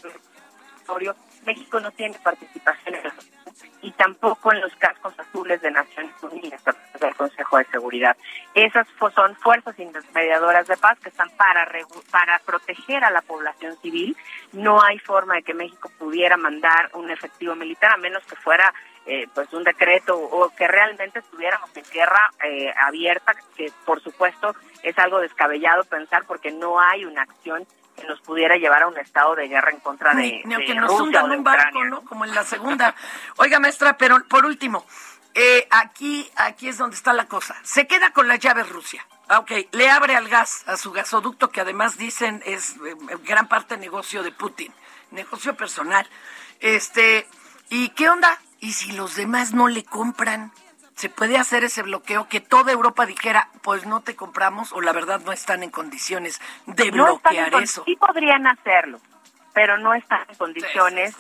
[0.02, 1.16] territorio.
[1.46, 3.14] México no tiene participación en la
[3.82, 6.62] y tampoco en los cascos azules de Naciones Unidas
[7.00, 8.18] del Consejo de Seguridad.
[8.54, 11.68] Esas son fuerzas intermediadoras de paz que están para
[12.12, 14.16] para proteger a la población civil.
[14.54, 18.74] No hay forma de que México pudiera mandar un efectivo militar a menos que fuera
[19.10, 24.56] eh, pues un decreto o que realmente estuviéramos en guerra eh, abierta, que por supuesto
[24.84, 28.98] es algo descabellado pensar porque no hay una acción que nos pudiera llevar a un
[29.00, 31.70] estado de guerra en contra de, Ni, ni aunque de nos Rusia hundan un barco,
[31.70, 31.90] Ucrania.
[31.90, 32.02] ¿no?
[32.04, 32.94] Como en la segunda.
[33.38, 34.86] Oiga, maestra, pero por último,
[35.34, 37.56] eh, aquí, aquí es donde está la cosa.
[37.64, 39.04] Se queda con las llaves Rusia.
[39.28, 43.48] Ah, Ok, le abre al gas, a su gasoducto, que además dicen es eh, gran
[43.48, 44.72] parte negocio de Putin,
[45.10, 46.08] negocio personal.
[46.60, 47.28] Este,
[47.70, 48.40] ¿y qué onda?
[48.60, 50.52] ¿Y si los demás no le compran?
[50.96, 54.92] ¿Se puede hacer ese bloqueo que toda Europa dijera, pues no te compramos o la
[54.92, 57.84] verdad no están en condiciones de No están en bloquear eso?
[57.86, 59.00] Sí podrían hacerlo,
[59.54, 61.16] pero no están en condiciones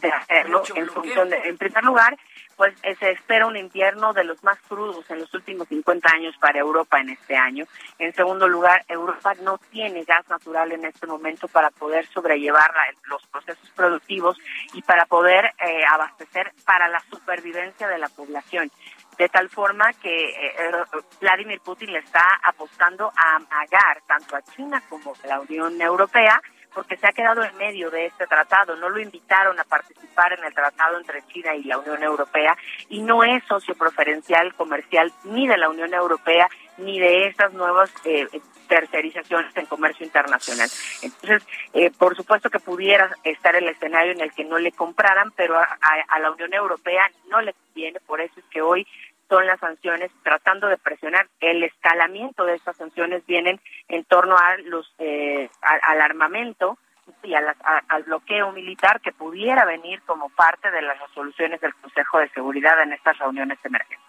[0.00, 0.62] de hacerlo.
[0.74, 2.16] En, función de- en primer lugar,
[2.56, 6.34] pues eh, se espera un invierno de los más crudos en los últimos 50 años
[6.38, 7.66] para Europa en este año.
[7.98, 12.72] En segundo lugar, Europa no tiene gas natural en este momento para poder sobrellevar
[13.04, 14.38] los procesos productivos
[14.72, 18.70] y para poder eh, abastecer para la supervivencia de la población.
[19.18, 20.72] De tal forma que eh, eh,
[21.20, 26.40] Vladimir Putin le está apostando a amagar tanto a China como a la Unión Europea
[26.76, 28.76] porque se ha quedado en medio de este tratado.
[28.76, 32.54] No lo invitaron a participar en el tratado entre China y la Unión Europea
[32.90, 37.90] y no es socio preferencial comercial ni de la Unión Europea ni de estas nuevas
[38.04, 38.28] eh,
[38.68, 40.68] tercerizaciones en comercio internacional.
[41.00, 45.30] Entonces, eh, por supuesto que pudiera estar el escenario en el que no le compraran,
[45.32, 48.86] pero a, la Unión Europea no le conviene, por eso es que hoy
[49.28, 54.56] son las sanciones tratando de presionar el escalamiento de estas sanciones vienen en torno a
[54.58, 56.78] los eh, a- al armamento
[57.22, 61.60] y a las- a- al bloqueo militar que pudiera venir como parte de las resoluciones
[61.60, 64.04] del Consejo de Seguridad en estas reuniones emergentes.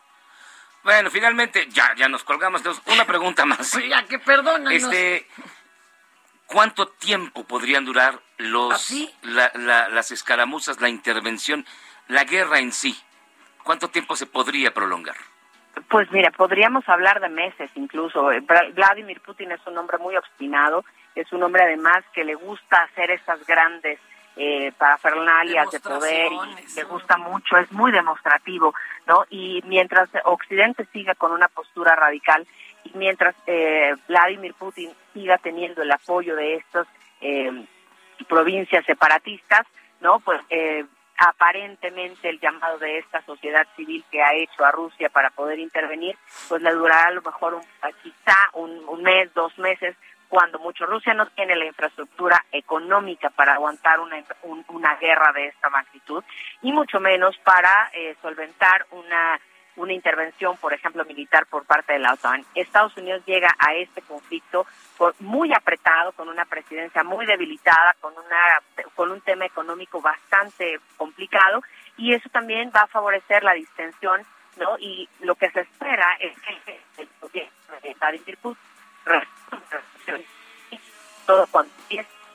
[0.83, 2.61] Bueno, finalmente, ya, ya nos colgamos.
[2.85, 3.75] Una pregunta más.
[3.75, 4.71] Oiga, que perdónanos.
[4.73, 5.27] Este,
[6.45, 9.13] ¿Cuánto tiempo podrían durar los ¿Así?
[9.23, 11.65] la- la- las escaramuzas, la intervención,
[12.07, 12.97] la guerra en sí?
[13.67, 15.17] ¿Cuánto tiempo se podría prolongar?
[15.89, 18.31] Pues mira, podríamos hablar de meses incluso.
[18.31, 22.35] Eh, Vla- Vladimir Putin es un hombre muy obstinado, es un hombre además que le
[22.35, 23.99] gusta hacer estas grandes
[24.37, 28.73] eh, parafernalias de poder y le gusta mucho, es muy demostrativo,
[29.05, 29.25] ¿no?
[29.29, 32.47] Y mientras Occidente siga con una postura radical
[32.85, 36.87] y mientras eh, Vladimir Putin siga teniendo el apoyo de estas
[37.19, 37.65] eh,
[38.29, 39.67] provincias separatistas,
[39.99, 40.19] ¿no?
[40.21, 40.85] Pues eh,
[41.17, 46.17] aparentemente el llamado de esta sociedad civil que ha hecho a Rusia para poder intervenir,
[46.47, 47.61] pues le durará a lo mejor un,
[48.03, 49.95] quizá un, un mes, dos meses,
[50.29, 50.85] cuando mucho.
[50.85, 56.23] Rusia no tiene la infraestructura económica para aguantar una, un- una guerra de esta magnitud
[56.61, 59.39] y mucho menos para eh, solventar una
[59.77, 62.45] una intervención, por ejemplo, militar por parte de la OTAN.
[62.55, 64.65] Estados Unidos llega a este conflicto
[65.19, 71.61] muy apretado, con una presidencia muy debilitada, con una con un tema económico bastante complicado
[71.97, 74.21] y eso también va a favorecer la distensión,
[74.57, 74.77] ¿no?
[74.79, 77.51] Y lo que se espera es que el gobierno
[81.25, 81.47] todo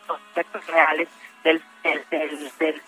[0.08, 1.08] los aspectos reales
[1.42, 2.82] del, del, del, del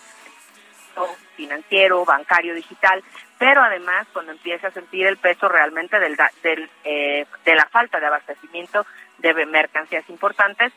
[1.37, 3.02] financiero, bancario, digital,
[3.38, 8.00] pero además cuando empieza a sentir el peso realmente del, del, eh, de la falta
[8.00, 8.87] de abastecimiento
[9.18, 10.72] de mercancías importantes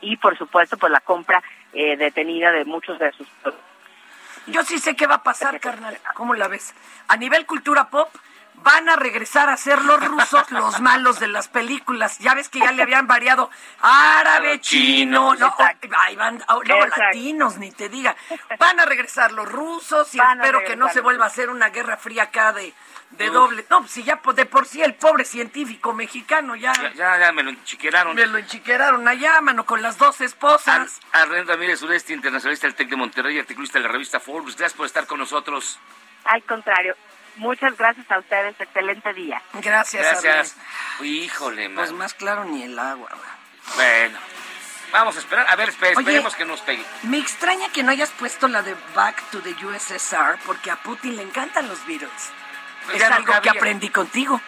[0.00, 3.74] y por supuesto pues la compra eh, detenida de muchos de sus productos.
[4.46, 5.98] Yo sí sé qué va a pasar, carnal.
[6.14, 6.74] ¿Cómo la ves?
[7.08, 8.10] A nivel cultura pop,
[8.64, 12.18] van a regresar a ser los rusos los malos de las películas.
[12.18, 13.50] Ya ves que ya le habían variado
[13.80, 15.54] árabe, chino, no,
[15.98, 17.04] ahí van, oh, luego Exacto.
[17.04, 18.16] latinos, ni te diga.
[18.58, 21.68] Van a regresar los rusos y Van espero que no se vuelva a hacer una
[21.68, 22.72] guerra fría acá de,
[23.10, 23.66] de doble.
[23.68, 27.42] No, si ya de por sí el pobre científico mexicano ya, Ya, ya, ya me
[27.42, 28.16] lo enchiqueraron.
[28.16, 31.00] me lo enchiqueraron allá, mano, con las dos esposas.
[31.12, 34.56] Arlen Ramírez, sureste internacionalista del TEC de Monterrey, articulista de la revista Forbes.
[34.56, 35.78] Gracias por estar con nosotros.
[36.24, 36.96] Al contrario,
[37.36, 39.42] muchas gracias a ustedes, excelente día.
[39.54, 40.56] Gracias, Gracias.
[41.00, 41.76] Híjole, man.
[41.76, 43.10] Pues más claro ni el agua.
[43.74, 44.18] Bueno.
[44.92, 46.84] Vamos a esperar, a ver, esperemos que nos pegue.
[47.02, 51.16] Me extraña que no hayas puesto la de Back to the USSR porque a Putin
[51.16, 52.30] le encantan los Beatles.
[52.84, 54.40] Pues es algo que aprendí contigo.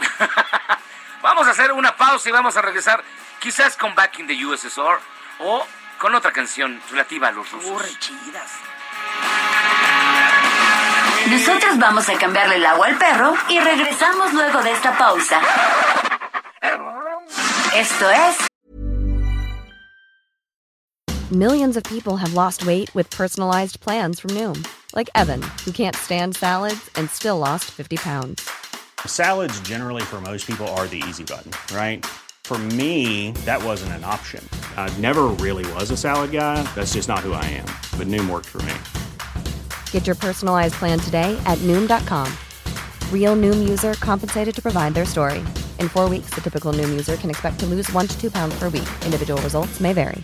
[1.23, 3.03] vamos a hacer una pausa y vamos a regresar
[3.41, 5.01] quizás con Back in the USSR
[5.41, 5.67] o
[5.99, 7.99] con otra canción relativa a los rusos.
[7.99, 8.53] chidas.
[11.31, 15.41] Nosotros vamos a cambiarle el agua al perro y regresamos luego de esta pausa.
[17.75, 18.47] Esto es
[21.33, 25.97] Millions of people have lost weight with personalized plans from Noom, like Evan, who can't
[25.97, 28.49] stand salads and still lost 50 pounds.
[29.05, 32.07] Salads generally for most people are the easy button, right?
[32.45, 34.49] For me, that wasn't an option.
[34.77, 36.63] I never really was a salad guy.
[36.77, 37.67] That's just not who I am.
[37.99, 38.75] But Noom worked for me.
[39.97, 42.29] Get your personalized plan today at Noom.com.
[43.11, 45.39] Real Noom user compensated to provide their story.
[45.81, 48.55] In four weeks, the typical Noom user can expect to lose one to two pounds
[48.59, 48.87] per week.
[49.07, 50.23] Individual results may vary.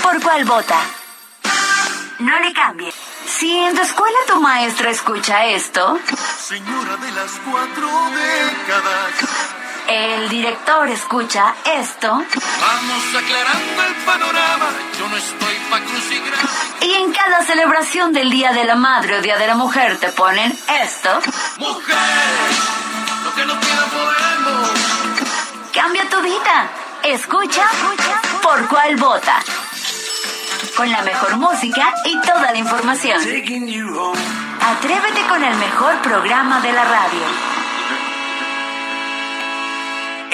[0.00, 0.78] ¿Por cuál vota?
[2.20, 2.92] No le cambie.
[3.26, 5.98] Si en tu escuela tu maestra escucha esto.
[6.38, 9.45] Señora de las cuatro décadas.
[9.88, 12.10] El director escucha esto.
[12.10, 14.66] Vamos aclarando el panorama.
[14.98, 16.50] Yo no estoy pa' crucigrama.
[16.80, 20.08] Y en cada celebración del Día de la Madre o Día de la Mujer te
[20.08, 21.20] ponen esto.
[21.58, 21.96] Mujer,
[23.24, 24.70] lo que no pidan podemos.
[25.72, 26.68] Cambia tu vida.
[27.04, 29.40] Escucha, Escucha por cuál vota
[30.76, 33.18] con la mejor música y toda la información.
[33.18, 37.55] Atrévete con el mejor programa de la radio.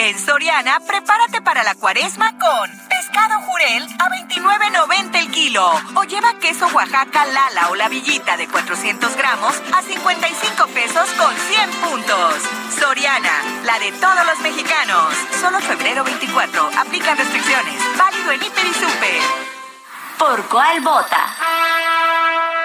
[0.05, 5.65] En Soriana, prepárate para la cuaresma con pescado jurel a 29.90 el kilo.
[5.95, 11.33] O lleva queso Oaxaca Lala o la villita de 400 gramos a 55 pesos con
[11.37, 12.35] 100 puntos.
[12.81, 15.15] Soriana, la de todos los mexicanos.
[15.41, 16.71] Solo febrero 24.
[16.81, 17.81] Aplican restricciones.
[17.97, 19.23] Válido en Hiper y Super.
[20.19, 22.62] ¿Por cuál vota?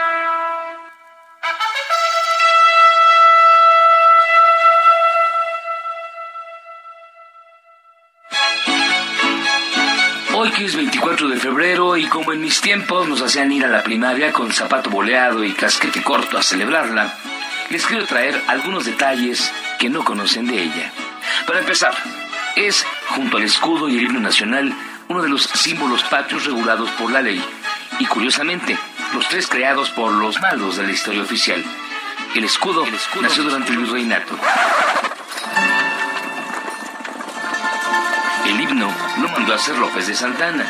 [10.47, 13.67] Hoy que es 24 de febrero y como en mis tiempos nos hacían ir a
[13.67, 17.13] la primaria con zapato boleado y casquete corto a celebrarla,
[17.69, 20.93] les quiero traer algunos detalles que no conocen de ella.
[21.45, 21.93] Para empezar,
[22.55, 24.73] es, junto al escudo y el himno nacional,
[25.09, 27.43] uno de los símbolos patrios regulados por la ley,
[27.99, 28.77] y curiosamente,
[29.13, 31.61] los tres creados por los malos de la historia oficial.
[32.35, 32.85] El escudo,
[33.21, 34.37] nació durante el virreinato.
[38.79, 40.65] Lo mandó a hacer López de Santana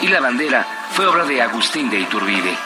[0.00, 2.56] y la bandera fue obra de Agustín de Iturbide.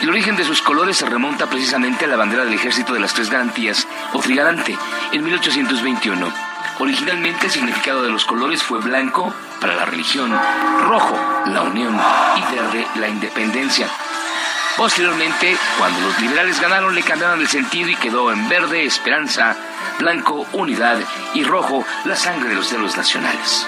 [0.00, 3.14] El origen de sus colores se remonta precisamente a la bandera del Ejército de las
[3.14, 4.76] Tres Garantías, o Trigarante,
[5.12, 10.32] en 1821 Originalmente el significado de los colores fue blanco para la religión,
[10.88, 11.96] rojo la unión
[12.36, 13.88] y verde la independencia.
[14.76, 19.54] Posteriormente, cuando los liberales ganaron, le cambiaron el sentido y quedó en verde esperanza,
[19.98, 20.98] blanco unidad
[21.34, 23.66] y rojo la sangre de los héroes nacionales.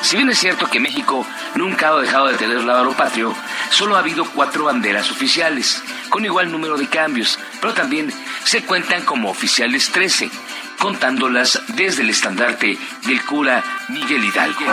[0.00, 3.34] Si bien es cierto que México nunca ha dejado de tener lábaro patrio,
[3.70, 8.12] solo ha habido cuatro banderas oficiales, con igual número de cambios, pero también
[8.44, 10.30] se cuentan como oficiales 13,
[10.78, 14.64] contándolas desde el estandarte del cura Miguel Hidalgo.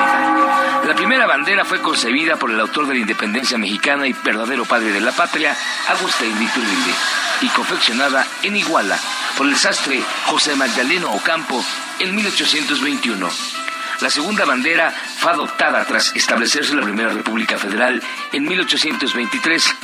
[0.88, 4.92] La primera bandera fue concebida por el autor de la independencia mexicana y verdadero padre
[4.92, 5.56] de la patria,
[5.90, 6.94] Agustín de Iturbide,
[7.42, 8.98] y confeccionada en Iguala
[9.38, 11.64] por el sastre José Magdaleno Ocampo
[12.00, 13.65] en 1821.
[14.02, 18.02] La segunda bandera fue adoptada tras establecerse la primera República Federal
[18.34, 19.76] en 1823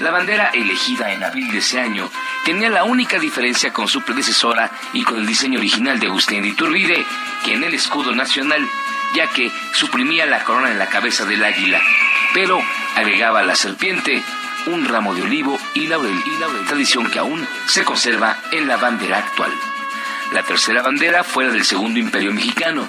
[0.00, 2.08] la bandera elegida en abril de ese año
[2.44, 6.48] tenía la única diferencia con su predecesora y con el diseño original de Agustín de
[6.48, 7.04] Iturbide
[7.44, 8.64] que en el escudo nacional,
[9.16, 11.80] ya que suprimía la corona en la cabeza del águila,
[12.32, 12.62] pero
[12.94, 14.22] agregaba la serpiente
[14.66, 18.76] un ramo de olivo y laurel, y laurel, tradición que aún se conserva en la
[18.76, 19.50] bandera actual.
[20.32, 22.88] La tercera bandera fue la del Segundo Imperio Mexicano.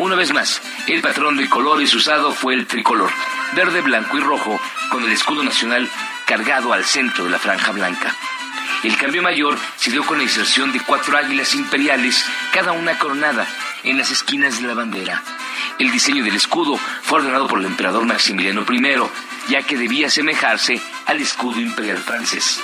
[0.00, 3.10] Una vez más, el patrón de colores usado fue el tricolor,
[3.54, 4.58] verde, blanco y rojo,
[4.90, 5.90] con el escudo nacional
[6.24, 8.16] cargado al centro de la franja blanca.
[8.82, 13.46] El cambio mayor se dio con la inserción de cuatro águilas imperiales, cada una coronada,
[13.84, 15.22] en las esquinas de la bandera.
[15.78, 20.80] El diseño del escudo fue ordenado por el emperador Maximiliano I, ya que debía asemejarse
[21.04, 22.58] al escudo imperial francés.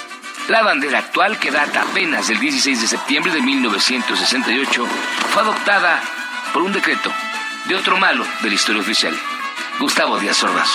[0.48, 4.86] La bandera actual, que data apenas del 16 de septiembre de 1968,
[5.34, 6.00] fue adoptada
[6.52, 7.12] por un decreto
[7.66, 9.14] de otro malo de la historia oficial,
[9.78, 10.70] Gustavo Díaz Ordaz.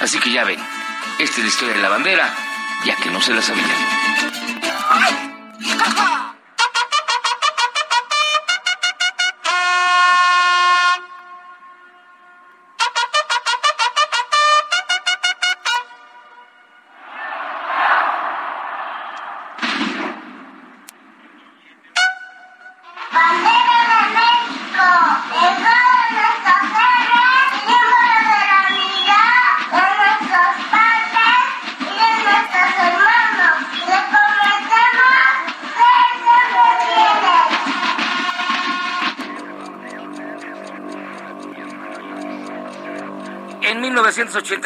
[0.00, 0.60] Así que ya ven,
[1.18, 2.34] esta es la historia de la bandera,
[2.84, 3.70] ya que no se la sabían.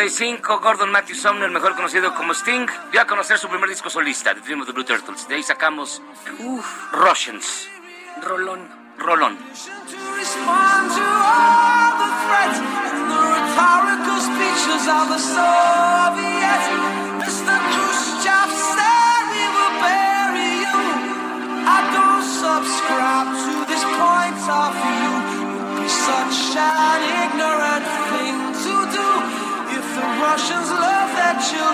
[0.07, 4.33] 1985, Gordon Matthew Sumner, mejor conocido como Sting, dio a conocer su primer disco solista,
[4.35, 5.27] The Dream of the Blue Turtles.
[5.27, 6.01] De ahí sacamos
[6.93, 7.69] Russians.
[8.23, 8.69] Rolón.
[8.99, 9.37] Rolón.
[10.17, 10.93] respond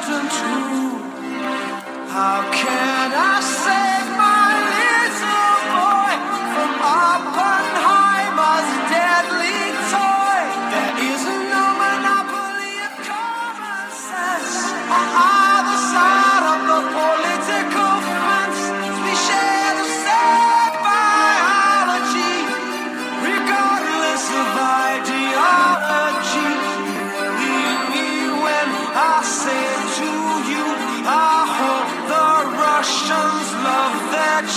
[0.01, 1.03] children.
[2.09, 3.52] How can I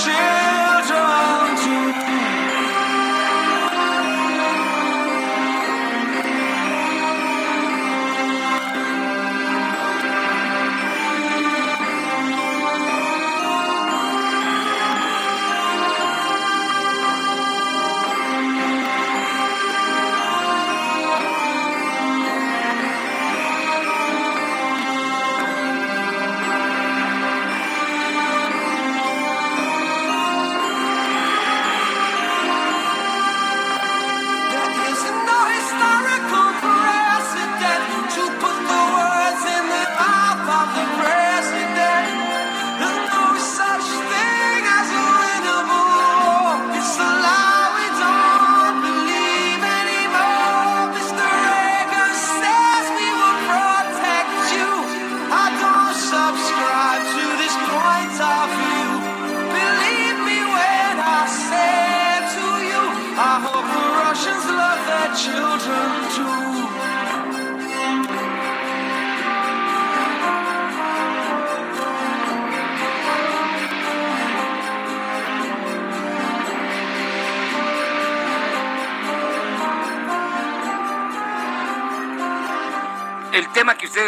[0.05, 0.64] shit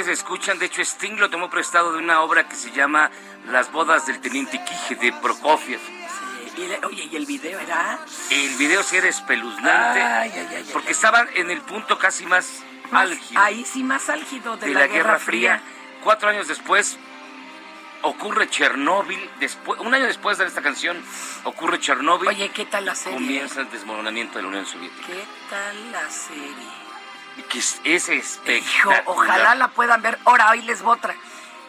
[0.08, 3.12] ustedes escuchan, de hecho, Sting lo tomó prestado de una obra que se llama
[3.52, 5.82] Las bodas del teniente Quije de Prokofiev.
[6.56, 8.00] Y le- oye, ¿y el video era?
[8.32, 12.26] El video sí era espeluznante Ay, ay, ay, ay, porque estaban en el punto casi
[12.26, 15.62] más, Más- álgido Ahí sí, más álgido de, de la, Guerra Fría.
[16.04, 16.98] Cuatro años después
[18.02, 19.30] ocurre Chernóbil.
[19.41, 21.04] Después, un año después de esta canción
[21.43, 22.30] ocurre Chernóbil.
[22.30, 23.17] Oye, ¿qué tal la serie?
[23.20, 25.06] Comienza el desmoronamiento de la Unión Soviética.
[25.06, 26.76] ¿Qué tal la serie?
[27.43, 30.17] Que es, es Hijo, ojalá la puedan ver.
[30.26, 31.15] Ahora, hoy les voy otra.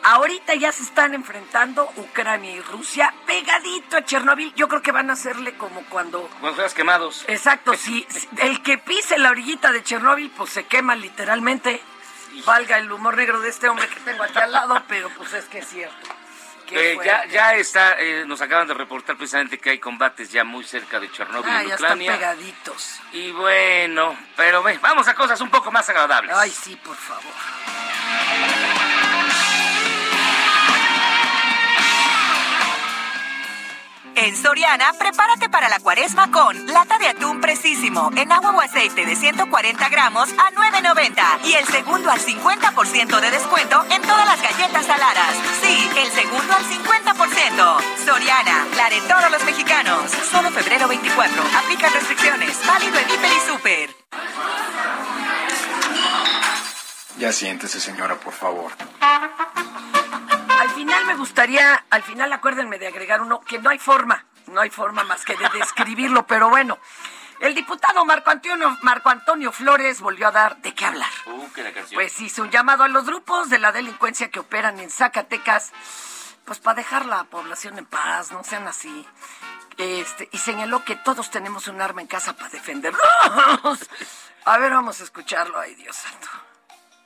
[0.02, 4.54] Ahorita ya se están enfrentando Ucrania y Rusia pegadito a Chernóbil.
[4.54, 6.28] Yo creo que van a hacerle como cuando...
[6.40, 7.24] Cuando fueras quemados.
[7.26, 11.82] Exacto, si si el que pise la orillita de Chernóbil, pues se quema literalmente.
[12.46, 15.46] Valga el humor negro de este hombre que tengo aquí al lado, pero pues es
[15.46, 16.17] que es cierto.
[16.70, 20.64] Eh, ya, ya está, eh, nos acaban de reportar precisamente que hay combates ya muy
[20.64, 22.12] cerca de Chernóbil Ah, en ya están Ucrania.
[22.12, 23.00] pegaditos.
[23.12, 26.34] Y bueno, pero ve, vamos a cosas un poco más agradables.
[26.36, 27.32] Ay, sí, por favor.
[34.20, 39.06] En Soriana, prepárate para la cuaresma con lata de atún precisísimo en agua o aceite
[39.06, 44.42] de 140 gramos a 9.90 y el segundo al 50% de descuento en todas las
[44.42, 45.36] galletas saladas.
[45.62, 48.04] Sí, el segundo al 50%.
[48.04, 50.10] Soriana, la de todos los mexicanos.
[50.32, 51.42] Solo febrero 24.
[51.56, 52.58] Aplica restricciones.
[52.66, 53.96] Válido en Hiper y Super.
[57.18, 58.72] Ya siéntese, señora, por favor.
[60.88, 64.58] Al final me gustaría, al final acuérdenme de agregar uno, que no hay forma, no
[64.58, 66.78] hay forma más que de describirlo, pero bueno.
[67.40, 71.10] El diputado Marco Antonio, Marco Antonio Flores volvió a dar de qué hablar.
[71.26, 71.98] Uh, que la canción.
[71.98, 75.72] Pues hizo un llamado a los grupos de la delincuencia que operan en Zacatecas,
[76.46, 79.06] pues para dejar la población en paz, no sean así.
[79.76, 83.02] Este, y señaló que todos tenemos un arma en casa para defendernos.
[84.46, 85.60] A ver, vamos a escucharlo.
[85.60, 86.28] Ay, Dios santo.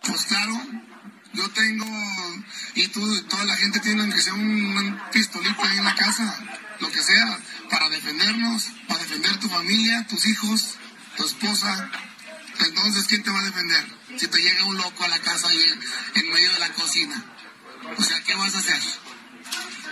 [0.07, 0.53] Pues claro,
[1.35, 1.87] yo tengo,
[2.75, 6.39] y tú, toda la gente tiene que sea un, un pistolito ahí en la casa,
[6.81, 7.39] lo que sea,
[7.71, 10.79] para defendernos, para defender defender tu familia, tus hijos,
[11.17, 11.91] tu esposa.
[12.67, 13.85] Entonces, ¿quién te va a defender?
[14.17, 17.23] Si te llega un loco a la casa y en medio de la cocina.
[17.99, 18.81] O sea, ¿qué vas a hacer?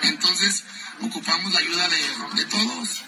[0.03, 0.65] Entonces,
[1.01, 1.99] ocupamos la ayuda de,
[2.37, 3.05] de todos.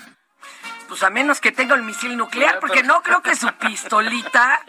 [0.89, 4.63] Pues a menos que tenga el misil nuclear, porque no creo que su pistolita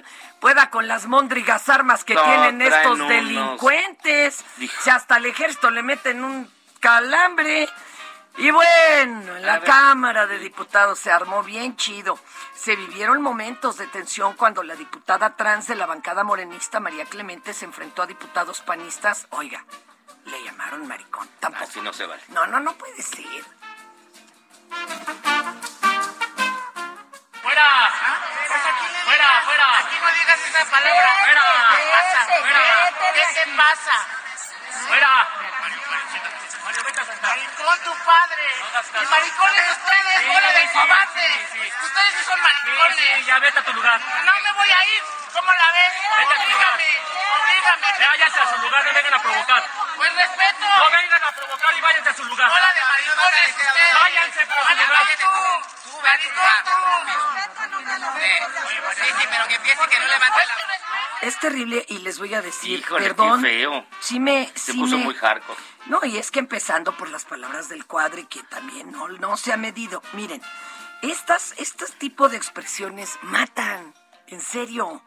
[0.44, 4.44] pueda con las móndrigas armas que No, tienen estos unos- delincuentes.
[4.82, 7.70] Si hasta el ejército le meten un calambre.
[8.36, 12.20] Y bueno, en la Cámara de Diputados se armó bien chido.
[12.56, 17.54] Se vivieron momentos de tensión cuando la diputada trans de la bancada morenista, María Clemente,
[17.54, 19.28] se enfrentó a diputados panistas.
[19.30, 19.64] Oiga,
[20.26, 21.30] le llamaron maricón.
[21.40, 21.64] Tampoco.
[21.64, 22.22] Así no se vale.
[22.30, 23.24] No, no, no puede ser.
[27.42, 27.90] ¡Fuera!
[29.06, 29.83] ¡Fuera, fuera!
[30.04, 31.16] No digas esa palabra.
[31.24, 31.44] ¡Fuera!
[31.72, 32.26] ¿Qué pasa?
[32.28, 32.92] ¡Fuera!
[33.14, 33.96] ¿Qué te pasa?
[34.88, 35.28] ¡Fuera!
[37.22, 38.48] Maricón tu padre.
[39.02, 41.40] Y maricones ustedes, bola de cobardes.
[41.84, 43.26] Ustedes sí son maricones.
[43.26, 44.02] Ya vete a tu lugar.
[44.02, 45.04] No me voy a ir.
[45.32, 45.94] ¿Cómo la ves?
[46.18, 46.74] Vete a tu lugar.
[46.74, 47.02] Oblígame.
[47.40, 48.08] Oblígame.
[48.08, 49.64] Váyanse a su lugar, no vengan a provocar.
[49.96, 50.66] Pues respeto.
[50.78, 52.50] No vengan a provocar y váyanse a su lugar.
[52.50, 53.94] Bola de maricones ustedes.
[53.94, 55.08] Váyanse a su lugar.
[56.04, 57.78] Tú, tú, maricón tú.
[58.96, 62.42] Sí, sí, pero que empiece que no levante la Es terrible y les voy a
[62.42, 63.42] decir, Híjole, perdón.
[63.42, 63.86] qué feo.
[64.00, 65.60] Sí me, Se sí puso me- muy hardcore.
[65.88, 69.52] No, y es que empezando por las palabras del cuadre que también no, no se
[69.54, 70.02] ha medido.
[70.14, 70.42] Miren,
[71.02, 73.94] estas, estos tipos de expresiones matan,
[74.28, 75.02] en serio,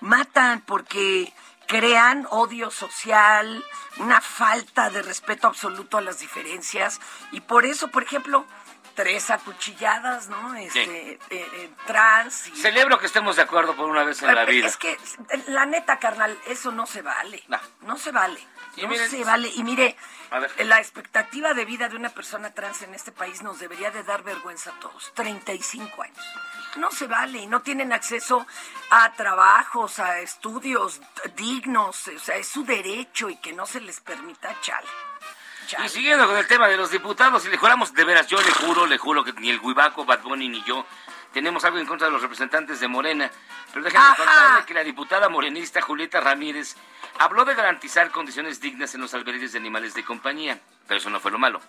[0.00, 1.32] matan porque
[1.66, 3.64] crean odio social,
[3.98, 7.00] una falta de respeto absoluto a las diferencias
[7.32, 8.44] y por eso, por ejemplo,
[9.02, 10.54] tres acuchilladas, ¿no?
[10.54, 14.44] Este, eh, eh, trans y Celebro que estemos de acuerdo por una vez en la
[14.44, 14.66] vida.
[14.66, 14.98] Es que,
[15.48, 17.42] la neta, carnal, eso no se vale.
[17.82, 18.40] No, se vale.
[18.76, 19.48] Y no miren- se vale.
[19.54, 19.96] Y mire,
[20.60, 24.22] la expectativa de vida de una persona trans en este país nos debería de dar
[24.22, 25.12] vergüenza a todos.
[25.14, 26.24] 35 años.
[26.76, 27.38] No se vale.
[27.38, 28.46] Y no tienen acceso
[28.90, 31.00] a trabajos, a estudios
[31.34, 32.06] dignos.
[32.08, 34.86] O sea, es su derecho y que no se les permita chale.
[35.84, 38.50] Y siguiendo con el tema de los diputados, y le juramos, de veras, yo le
[38.50, 40.84] juro, le juro que ni el Huibaco, Bad Bunny ni yo
[41.32, 43.30] tenemos algo en contra de los representantes de Morena.
[43.72, 44.16] Pero déjenme Ajá.
[44.16, 46.76] contarle que la diputada morenista Julieta Ramírez
[47.18, 50.58] habló de garantizar condiciones dignas en los albergues de animales de compañía.
[50.88, 51.60] Pero eso no fue lo malo.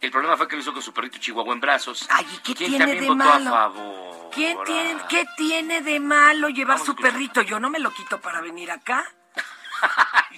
[0.00, 2.06] El problema fue que lo hizo con su perrito chihuahua en brazos.
[2.10, 3.50] Ay, ¿y qué quien tiene también de votó malo?
[3.50, 4.30] a favor.
[4.32, 7.42] ¿Quién tiene, ¿Qué tiene de malo llevar su perrito?
[7.42, 9.04] Yo no me lo quito para venir acá.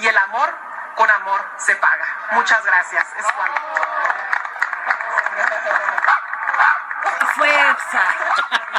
[0.00, 0.54] Y el amor
[0.98, 2.04] con amor se paga.
[2.32, 3.06] Muchas gracias.
[3.16, 3.56] Es cuando.
[7.36, 8.02] Fuerza.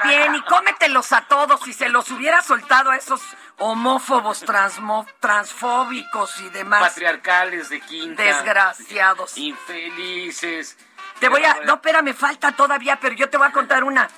[0.03, 1.61] Bien, y cómetelos a todos.
[1.61, 3.21] Si se los hubiera soltado a esos
[3.57, 6.81] homófobos, transmo- transfóbicos y demás.
[6.81, 8.21] Patriarcales de quinta.
[8.21, 9.37] Desgraciados.
[9.37, 10.77] Infelices.
[11.21, 11.53] Te voy a...
[11.65, 14.09] No, espérame, falta todavía, pero yo te voy a contar una.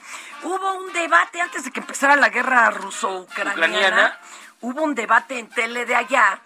[0.44, 3.54] Hubo un debate antes de que empezara la guerra ruso-ucraniana.
[3.54, 4.20] ¿Ucraniana?
[4.62, 6.40] Hubo un debate en tele de allá.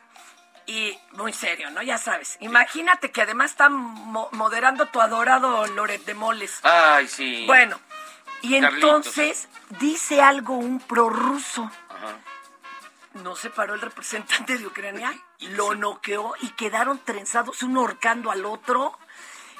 [0.67, 1.81] Y muy serio, ¿no?
[1.83, 2.37] Ya sabes.
[2.39, 6.59] Imagínate que además está mo- moderando tu adorado Loret de Moles.
[6.63, 7.45] Ay, sí.
[7.45, 7.79] Bueno,
[8.41, 8.89] y Carlitos.
[9.05, 9.47] entonces
[9.79, 11.69] dice algo un prorruso.
[11.89, 12.17] Ajá.
[13.13, 18.43] No se paró el representante de Ucrania, lo noqueó y quedaron trenzados uno ahorcando al
[18.45, 18.97] otro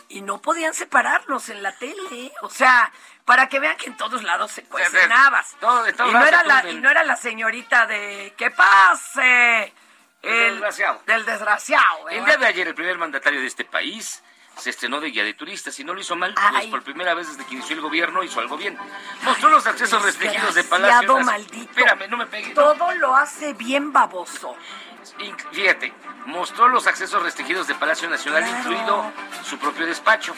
[0.10, 2.34] y no podían separarlos en la tele.
[2.42, 2.92] O sea,
[3.24, 5.56] para que vean que en todos lados se cuecen habas.
[5.62, 9.74] Todo- Y no, era la, y no era la señorita de ¡Que pase!
[10.26, 11.02] El desgraciado.
[11.06, 12.10] Del desgraciado.
[12.10, 12.28] El ¿verdad?
[12.28, 14.24] día de ayer, el primer mandatario de este país
[14.58, 16.72] se estrenó de guía de turistas y no lo hizo mal, pues Ay.
[16.72, 18.78] por primera vez desde que inició el gobierno hizo algo bien.
[19.24, 21.70] Mostró los accesos restringidos de Palacio maldito.
[21.72, 22.54] Espérame, no me pegues.
[22.54, 24.56] Todo lo hace bien baboso.
[25.52, 25.94] Fíjate,
[26.26, 28.58] mostró los accesos restringidos de Palacio Nacional, Claro.
[28.60, 29.12] incluido
[29.44, 30.34] su propio despacho.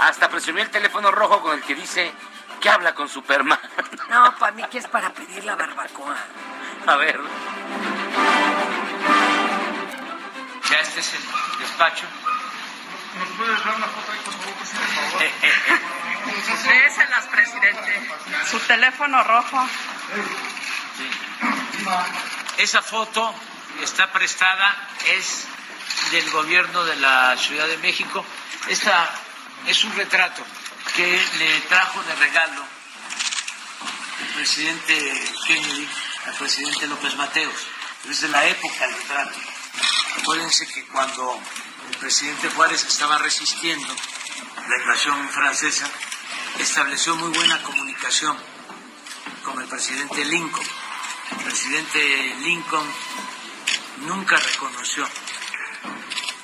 [0.00, 2.12] Hasta presumió el teléfono rojo con el que dice
[2.60, 3.58] que habla con Superman.
[4.10, 6.16] No, para mí que es para pedir la barbacoa.
[6.86, 7.20] A ver.
[10.70, 11.22] Ya este es el
[11.58, 12.06] despacho.
[13.18, 16.00] ¿Nos puedes dar una foto ahí, por favor, presidente, por favor?
[16.68, 18.10] Déselas, presidente.
[18.50, 19.68] Su teléfono rojo.
[22.58, 23.34] Esa foto
[23.82, 25.46] está prestada, es
[26.12, 28.24] del gobierno de la Ciudad de México.
[28.68, 29.10] Esta
[29.66, 30.44] es un retrato
[30.94, 32.64] que le trajo de regalo
[34.20, 35.88] el presidente Kennedy
[36.26, 37.54] al presidente López Mateos.
[38.08, 39.38] Es de la época el retrato.
[40.18, 41.38] Acuérdense que cuando
[41.90, 43.94] el presidente Juárez estaba resistiendo
[44.68, 45.90] la invasión francesa,
[46.58, 48.36] estableció muy buena comunicación
[49.44, 50.66] con el presidente Lincoln.
[51.38, 52.86] El presidente Lincoln
[54.06, 55.06] nunca reconoció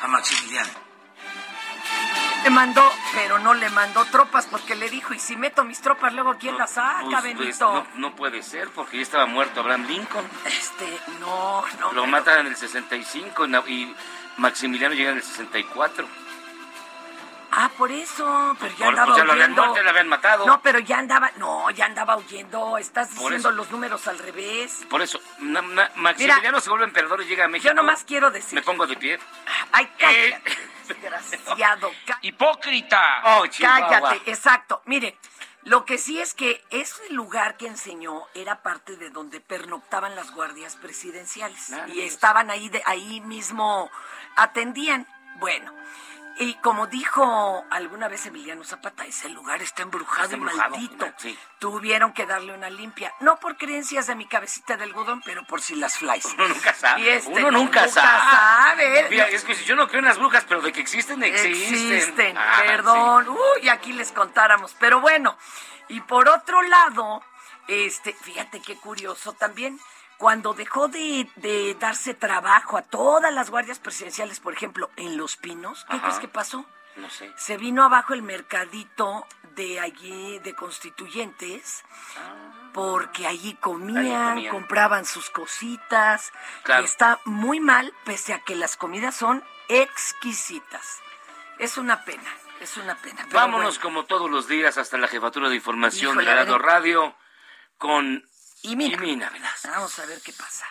[0.00, 0.85] a Maximiliano.
[2.46, 6.12] Le mandó, pero no le mandó tropas porque le dijo, y si meto mis tropas,
[6.12, 7.72] luego ¿quién las saca, Pues, pues, Benito?
[7.72, 10.24] no, no puede ser, porque ya estaba muerto Abraham Lincoln.
[10.44, 10.86] Este,
[11.20, 11.86] no, no.
[11.86, 13.92] Lo pero- matan en el 65 y
[14.36, 16.06] Maximiliano llega en el 64.
[17.58, 19.66] Ah, por eso, pero ya Por- andaba pues ya lo habían huyendo.
[19.66, 20.46] muerto, lo habían matado.
[20.46, 22.76] No, pero ya andaba, no, ya andaba huyendo.
[22.78, 23.50] Estás Por diciendo eso.
[23.52, 24.84] los números al revés.
[24.90, 27.68] Por eso, na- na- Maximiliano se vuelve emperador y llega a México.
[27.68, 28.54] Yo nomás quiero decir.
[28.54, 29.18] Me pongo de pie.
[29.72, 30.42] Ay, cállate,
[30.86, 31.90] desgraciado.
[32.22, 33.22] ¡Hipócrita!
[33.24, 33.44] Oh.
[33.58, 34.82] Cállate, exacto.
[34.84, 35.16] Mire,
[35.66, 40.30] lo que sí es que ese lugar que enseñó era parte de donde pernoctaban las
[40.30, 43.90] guardias presidenciales y estaban ahí de ahí mismo
[44.36, 45.08] atendían.
[45.38, 45.72] Bueno,
[46.38, 51.06] y como dijo alguna vez Emiliano Zapata, ese lugar está embrujado, Está y maldito.
[51.16, 51.38] sí.
[51.58, 55.62] Tuvieron que darle una limpia, no por creencias de mi cabecita de algodón, pero por
[55.62, 56.26] si las flies.
[56.34, 57.16] Uno nunca sabe.
[57.16, 59.06] Este, Uno nunca, sabe.
[59.10, 61.92] Mira, es que si yo no creo en las brujas, pero de que existen, existen.
[61.92, 63.28] Existen, Ah, perdón.
[63.30, 64.74] Uy, aquí les contáramos.
[64.78, 65.36] Pero bueno,
[65.88, 67.22] y por otro lado,
[67.68, 69.80] este, fíjate qué curioso también.
[70.18, 75.36] Cuando dejó de, de darse trabajo a todas las guardias presidenciales, por ejemplo, en Los
[75.36, 76.06] Pinos, ¿qué Ajá.
[76.06, 76.64] crees que pasó?
[76.96, 77.30] No sé.
[77.36, 81.84] Se vino abajo el mercadito de allí, de constituyentes,
[82.72, 84.52] porque allí comían, Allí comían.
[84.54, 86.32] compraban sus cositas.
[86.62, 86.82] Claro.
[86.82, 91.00] Y está muy mal, pese a que las comidas son exquisitas.
[91.58, 93.26] Es una pena, es una pena.
[93.32, 93.82] Vámonos bueno.
[93.82, 96.62] como todos los días hasta la jefatura de información Híjole, de ver.
[96.62, 97.14] Radio
[97.78, 98.24] con
[98.66, 98.96] Imina.
[98.96, 99.68] Imina Velasco.
[99.68, 100.66] Vamos a ver qué pasa.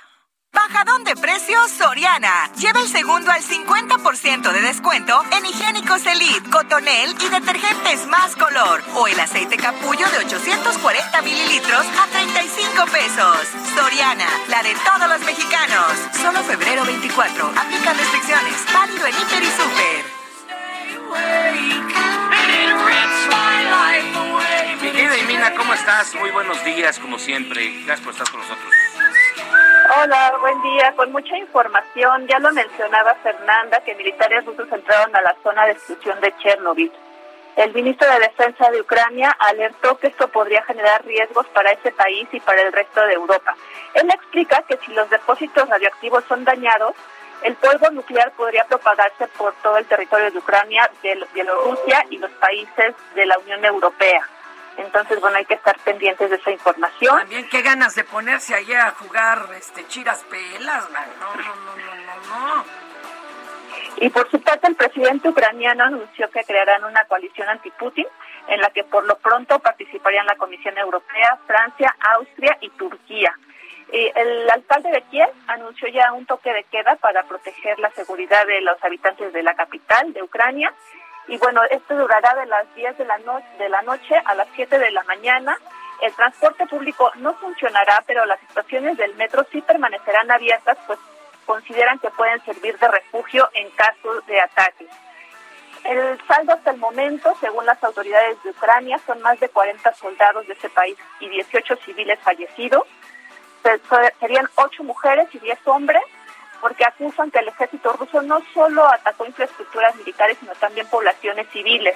[0.52, 2.50] Bajadón de precios Soriana.
[2.58, 8.82] Lleva el segundo al 50% de descuento en higiénicos Elite, Cotonel y detergentes más color.
[8.96, 13.38] O el aceite capullo de 840 mililitros a 35 pesos.
[13.76, 15.92] Soriana, la de todos los mexicanos.
[16.22, 17.48] Solo febrero 24.
[17.48, 18.74] Aplican restricciones.
[18.74, 20.06] Válido en Hiper y Super.
[25.58, 26.16] ¿Cómo estás?
[26.16, 27.72] Muy buenos días, como siempre.
[27.86, 28.74] Gracias por estar con nosotros.
[30.02, 30.94] Hola, buen día.
[30.96, 35.74] Con mucha información, ya lo mencionaba Fernanda, que militares rusos entraron a la zona de
[35.74, 36.92] exclusión de Chernobyl.
[37.56, 42.28] El ministro de Defensa de Ucrania alertó que esto podría generar riesgos para ese país
[42.32, 43.56] y para el resto de Europa.
[43.94, 46.96] Él explica que si los depósitos radioactivos son dañados,
[47.44, 52.32] el polvo nuclear podría propagarse por todo el territorio de Ucrania, de Bielorrusia y los
[52.32, 54.28] países de la Unión Europea.
[54.78, 57.18] Entonces, bueno, hay que estar pendientes de esa información.
[57.18, 61.10] También qué ganas de ponerse allá a jugar este chiras pelas, man.
[61.20, 62.66] No, no, no, no, no, no.
[63.98, 68.06] Y por su parte, el presidente ucraniano anunció que crearán una coalición anti-Putin
[68.48, 73.34] en la que por lo pronto participarían la Comisión Europea, Francia, Austria y Turquía.
[73.92, 78.46] Eh, el alcalde de Kiev anunció ya un toque de queda para proteger la seguridad
[78.46, 80.74] de los habitantes de la capital de Ucrania.
[81.28, 84.48] Y bueno, esto durará de las 10 de la, no- de la noche a las
[84.56, 85.58] 7 de la mañana.
[86.02, 91.00] El transporte público no funcionará, pero las estaciones del metro sí permanecerán abiertas, pues
[91.46, 94.90] consideran que pueden servir de refugio en caso de ataques.
[95.84, 100.46] El saldo hasta el momento, según las autoridades de Ucrania, son más de 40 soldados
[100.48, 102.84] de ese país y 18 civiles fallecidos.
[103.64, 106.02] Se- se- Serían 8 mujeres y 10 hombres,
[106.62, 111.96] porque acusan que el ejército ruso no solo atacó infraestructuras militares, sino también poblaciones civiles.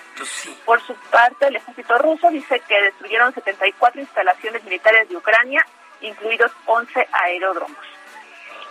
[0.66, 5.66] Por su parte, el ejército ruso dice que destruyeron 74 instalaciones militares de Ucrania,
[6.02, 7.78] incluidos 11 aeródromos.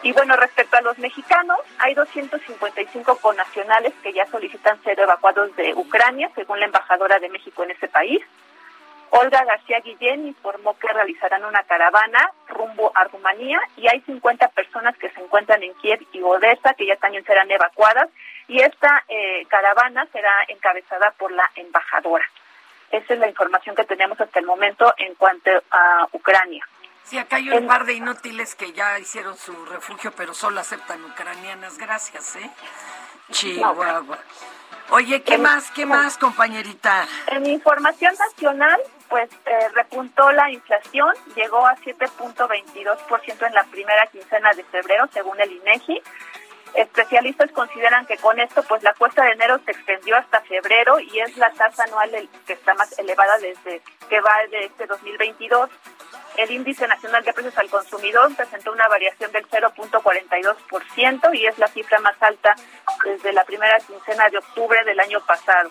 [0.02, 5.74] Y bueno, respecto a los mexicanos, hay 255 connacionales que ya solicitan ser evacuados de
[5.74, 8.22] Ucrania, según la embajadora de México en ese país.
[9.10, 14.96] Olga García Guillén informó que realizarán una caravana rumbo a Rumanía y hay 50 personas
[14.98, 18.08] que se encuentran en Kiev y Odessa que ya también serán evacuadas
[18.48, 22.24] y esta eh, caravana será encabezada por la embajadora.
[22.90, 26.64] Esa es la información que tenemos hasta el momento en cuanto a Ucrania.
[27.08, 31.02] Sí, acá hay un par de inútiles que ya hicieron su refugio, pero solo aceptan
[31.04, 31.78] ucranianas.
[31.78, 32.50] Gracias, ¿eh?
[33.30, 34.02] Chihuahua.
[34.90, 37.06] Oye, ¿qué En- más, qué más, compañerita?
[37.28, 44.50] En información nacional, pues eh, repuntó la inflación, llegó a 7.22% en la primera quincena
[44.52, 46.02] de febrero, según el INEGI.
[46.74, 51.20] Especialistas consideran que con esto, pues la cuesta de enero se extendió hasta febrero y
[51.20, 52.10] es la tasa anual
[52.46, 55.70] que está más elevada desde que va de este 2022.
[56.36, 61.68] El índice nacional de precios al consumidor presentó una variación del 0.42% y es la
[61.68, 62.54] cifra más alta
[63.04, 65.70] desde la primera quincena de octubre del año pasado.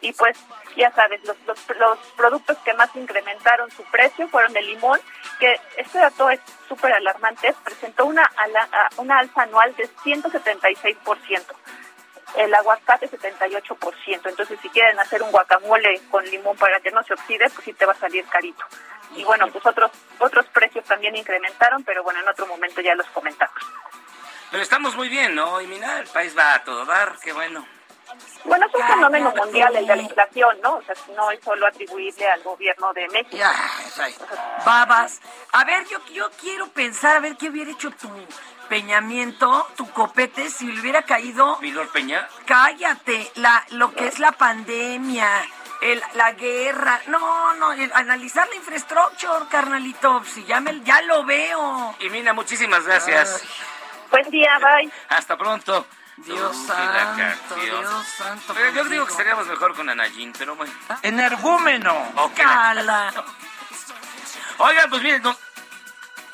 [0.00, 0.38] Y pues,
[0.76, 5.00] ya sabes, los, los, productos que más incrementaron su precio fueron el limón,
[5.40, 8.30] que este dato es súper alarmante, presentó una,
[8.98, 11.42] una alza anual de 176%.
[12.36, 14.28] El aguacate 78%.
[14.28, 17.72] Entonces, si quieren hacer un guacamole con limón para que no se oxide, pues sí
[17.72, 18.64] te va a salir carito.
[19.14, 23.06] Y bueno, pues otros otros precios también incrementaron, pero bueno, en otro momento ya los
[23.08, 23.56] comentamos.
[24.50, 25.60] Pero estamos muy bien, ¿no?
[25.60, 27.66] Y mira, el país va a todo dar, qué bueno.
[28.44, 30.76] Bueno, es un fenómeno mundial el de la inflación, ¿no?
[30.76, 33.44] O sea, no es solo atribuirle al gobierno de México.
[34.64, 35.20] Babas.
[35.52, 38.08] A ver, yo, yo quiero pensar, a ver qué hubiera hecho tu
[38.68, 41.58] peñamiento, tu copete, si le hubiera caído...
[41.60, 42.28] Milor Peña.
[42.46, 45.28] Cállate, la, lo que es la pandemia,
[45.82, 47.00] el, la guerra.
[47.08, 50.22] No, no, el- analizar la infraestructura, carnalito.
[50.24, 51.96] Si ya, me, ya lo veo.
[52.00, 53.42] Y Mina, muchísimas gracias.
[54.10, 54.90] Buen día, bye.
[55.08, 55.86] Hasta pronto.
[56.18, 57.54] Dios santo.
[57.56, 58.54] Dios santo.
[58.54, 60.72] Pero yo digo que estaríamos mejor con Anayín, pero bueno.
[61.02, 61.94] Energúmeno.
[62.16, 62.36] Ok.
[62.36, 63.12] Cala.
[64.58, 65.36] Oigan, pues miren, no,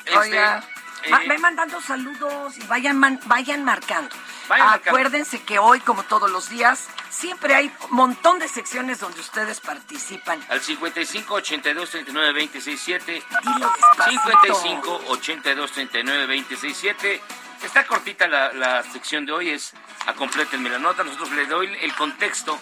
[0.05, 0.63] este, Oiga.
[1.03, 4.15] Eh, Va- Ven mandando saludos y vayan, man- vayan marcando.
[4.47, 4.89] Vayan marcando.
[4.89, 9.59] Acuérdense que hoy, como todos los días, siempre hay un montón de secciones donde ustedes
[9.59, 10.43] participan.
[10.49, 14.21] al 55 82 39 26 7 Dilo despacito.
[14.61, 17.21] 55 82 39 26 7
[17.63, 19.71] Está cortita la, la sección de hoy, es
[20.05, 21.01] acomplétenme la nota.
[21.05, 22.59] Nosotros le doy el contexto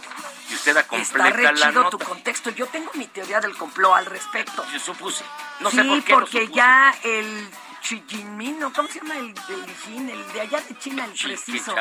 [0.48, 2.06] y usted Está acompleta re la chido tu nota.
[2.06, 2.50] contexto.
[2.52, 4.64] Yo tengo mi teoría del complot al respecto.
[4.72, 5.24] Yo supuse.
[5.60, 6.56] No sí, sé por qué lo porque supuse.
[6.56, 7.50] ya el
[7.82, 8.72] Xi Jinping, ¿no?
[8.74, 10.10] ¿cómo se llama el, el Jin?
[10.10, 11.76] El de allá de China, el preciso.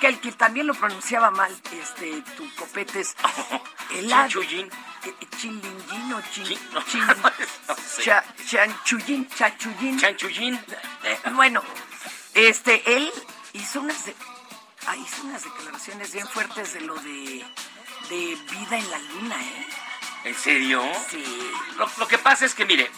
[0.00, 3.14] Que el que también lo pronunciaba mal, este, tu copetes.
[3.90, 4.66] El ad- Chuyin.
[5.04, 7.04] eh, Chilinjin o chin, Chin- no, chin-
[7.68, 8.02] no sé.
[8.04, 9.98] cha- chanchuyin, chachuyin.
[9.98, 10.54] Chanchuyin.
[11.02, 11.60] Eh, bueno,
[12.34, 13.12] este, él
[13.52, 14.14] hizo unas, de-
[14.86, 17.44] ah, hizo unas declaraciones bien fuertes de lo de,
[18.10, 19.66] de vida en la luna, ¿eh?
[20.24, 20.82] ¿En serio?
[21.10, 21.24] Sí.
[21.76, 22.88] Lo, lo que pasa es que, mire,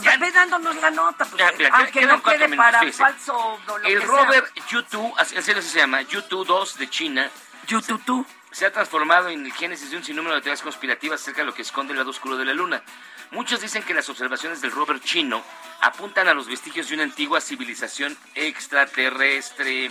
[0.00, 3.76] Ve dándonos la nota, pues, Ya, mira, aunque quedan no quede para falso o lo
[3.78, 7.30] el que rover U2, así se llama, U2 2 de China,
[7.66, 11.46] U2 se ha transformado en el génesis de un sinnúmero de teorías conspirativas acerca de
[11.46, 12.82] lo que esconde el lado oscuro de la Luna.
[13.30, 15.42] Muchos dicen que las observaciones del rover chino
[15.80, 19.90] apuntan a los vestigios de una antigua civilización extraterrestre.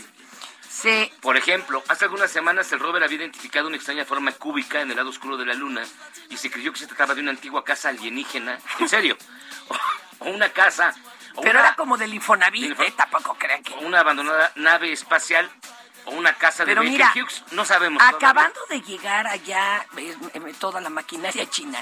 [0.69, 1.11] Sí.
[1.21, 4.95] Por ejemplo, hace algunas semanas el rover había identificado una extraña forma cúbica en el
[4.95, 5.83] lado oscuro de la Luna
[6.29, 8.59] y se creyó que se trataba de una antigua casa alienígena.
[8.79, 9.17] En serio.
[10.19, 10.93] O, una casa.
[11.35, 12.93] o Pero una- era como del Infonavit, ¿eh?
[12.95, 13.73] Tampoco crean que...
[13.73, 15.49] o una abandonada nave espacial
[16.05, 17.43] o una casa de Pero Baker mira, Hughes.
[17.51, 17.99] No sabemos.
[17.99, 18.17] todavía.
[18.29, 21.79] Acabando de llegar allá, eh, eh, toda la maquinaria china,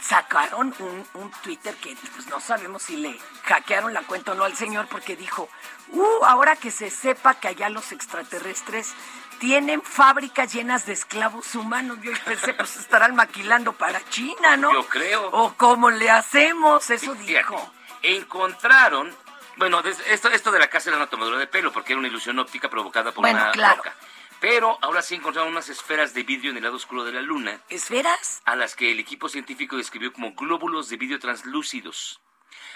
[0.00, 4.44] sacaron un, un Twitter que pues no sabemos si le hackearon la cuenta o no
[4.44, 5.48] al señor porque dijo,
[5.88, 8.92] uh, ahora que se sepa que allá los extraterrestres
[9.38, 14.72] tienen fábricas llenas de esclavos humanos, yo pensé, pues estarán maquilando para China, ¿no?
[14.72, 15.28] Yo creo.
[15.32, 17.72] O cómo le hacemos, eso Fíjate, dijo.
[18.02, 19.14] encontraron,
[19.56, 22.38] bueno, esto, esto de la casa era una tomadura de pelo porque era una ilusión
[22.38, 23.76] óptica provocada por Bueno, una claro.
[23.76, 23.94] roca.
[24.40, 27.58] Pero ahora sí encontraron unas esferas de vidrio en el lado oscuro de la luna,
[27.70, 28.42] ¿Esferas?
[28.44, 32.20] a las que el equipo científico describió como glóbulos de vidrio translúcidos.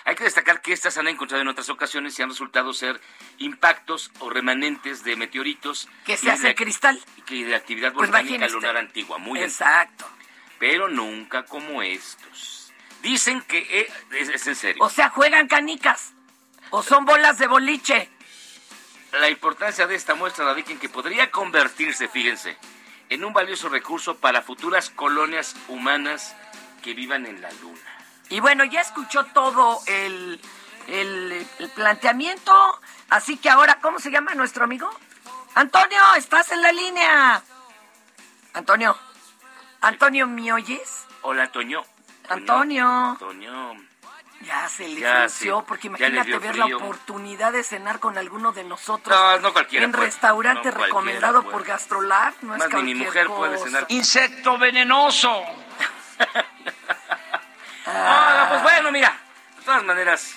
[0.04, 3.00] Hay que destacar que estas han encontrado en otras ocasiones y han resultado ser
[3.38, 6.98] impactos o remanentes de meteoritos Que se hace de- cristal.
[7.28, 9.44] y de actividad Pues volcánica lunar antigua, muy antigua
[9.82, 10.08] Exacto.
[10.58, 12.72] pero nunca como estos.
[13.02, 14.82] Dicen que eh, es, es en serio.
[14.84, 16.12] O sea, juegan canicas.
[16.70, 18.08] O son bolas de boliche.
[19.12, 22.56] La importancia de esta muestra radica en que podría convertirse, fíjense,
[23.08, 26.36] en un valioso recurso para futuras colonias humanas
[26.82, 27.99] que vivan en la luna.
[28.30, 30.40] Y bueno, ya escuchó todo el,
[30.86, 32.80] el, el planteamiento.
[33.10, 34.88] Así que ahora, ¿cómo se llama nuestro amigo?
[35.54, 37.42] Antonio, estás en la línea.
[38.54, 38.96] Antonio.
[39.80, 41.06] Antonio, ¿me oyes?
[41.22, 41.82] Hola, Toño.
[42.28, 43.16] Antonio.
[43.18, 43.74] Toño.
[44.42, 45.64] Ya se le Ya, frunció, sí.
[45.68, 49.14] porque imagínate ver la oportunidad de cenar con alguno de nosotros.
[49.18, 50.06] No, no cualquiera En puede.
[50.06, 51.52] restaurante No recomendado puede.
[51.52, 52.32] por Gastrolab.
[52.42, 53.64] No Más es ni mi cualquier mujer puede cosa.
[53.66, 53.86] cenar.
[53.88, 55.42] Insecto venenoso.
[57.86, 59.16] Ah, pues bueno, mira.
[59.58, 60.34] De todas maneras,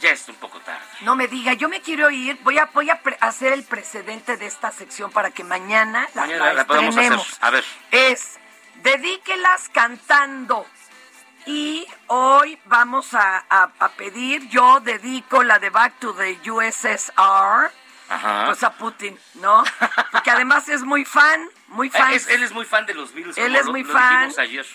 [0.00, 0.84] ya es un poco tarde.
[1.00, 2.38] No me diga, yo me quiero ir.
[2.42, 6.44] Voy a, voy a hacer el precedente de esta sección para que mañana la, Mañana
[6.46, 7.18] la la podemos hacer.
[7.40, 7.64] A ver.
[7.90, 8.38] Es
[8.82, 10.66] dedíquelas cantando.
[11.46, 17.70] Y hoy vamos a, a- a pedir, yo dedico la de Back to the USSR,
[18.08, 18.46] Ajá.
[18.46, 19.62] pues a Putin, ¿no?
[20.10, 22.12] Porque además es muy fan, muy fan.
[22.12, 23.38] Eh, es- él es muy fan de los Beatles.
[23.38, 24.32] Él como es lo- muy lo fan.
[24.38, 24.66] ayer.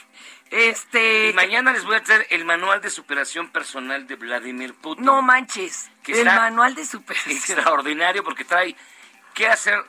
[0.51, 1.29] Este.
[1.29, 5.05] Y mañana les voy a traer el manual de superación personal de Vladimir Putin.
[5.05, 5.89] No manches.
[6.03, 7.37] Que el manual de superación.
[7.37, 8.75] Extraordinario porque trae
[9.33, 9.81] qué hacer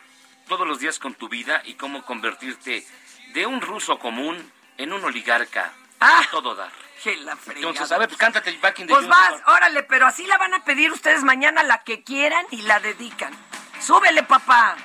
[0.47, 2.87] todos los días con tu vida y cómo convertirte
[3.35, 5.73] de un ruso común en un oligarca.
[6.01, 6.23] Ah.
[6.31, 6.71] Todo dar.
[7.03, 7.69] Que la fregada.
[7.69, 10.55] Entonces, a ver, pues cántate Back in the Pues vas, órale, pero así la van
[10.55, 13.33] a pedir ustedes mañana la que quieran y la dedican.
[13.81, 14.77] Súbele, papá.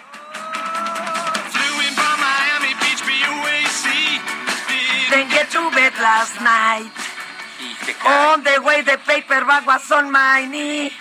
[5.52, 6.92] To bed last night.
[8.06, 10.92] On the way, the paper bag was on my knee.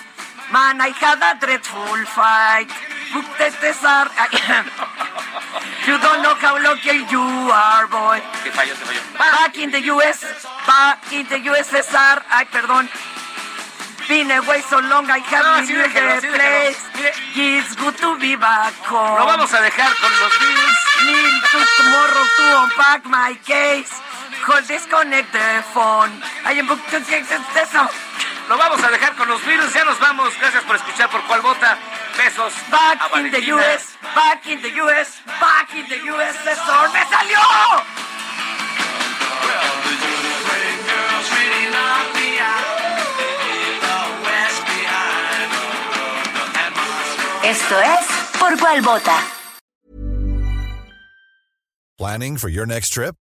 [0.52, 2.70] Man, I had a dreadful fight.
[3.12, 4.06] Book the Cesar.
[5.86, 8.18] You don't know how lucky you are, boy.
[8.50, 9.00] Falló, falló.
[9.18, 10.18] Back in the US,
[10.66, 12.22] back in the USSR.
[12.28, 12.88] Ay, perdón.
[14.08, 16.34] Been away so long, I No, have así been déjelo.
[16.34, 16.78] place.
[17.36, 19.18] It's good to be back home.
[19.18, 20.78] Lo vamos a dejar con los Beatles.
[21.06, 23.94] Need to tomorrow to unpack my case.
[24.46, 25.42] Hold disconnect the
[25.74, 26.22] phone.
[26.46, 27.02] I am booked to
[27.74, 27.90] out.
[28.48, 29.74] Lo vamos a dejar con los Beatles.
[29.74, 30.30] Ya nos vamos.
[30.38, 31.76] Gracias por escuchar por cuál vota.
[32.16, 32.54] Besos.
[32.70, 33.42] Back a in the.
[33.50, 36.92] US, back in the US, back in the USSR.
[36.94, 37.42] ¡Me salió!
[47.42, 48.06] Esto es
[48.38, 49.18] Por Cuál Vota.
[51.96, 53.14] Planning for your next trip?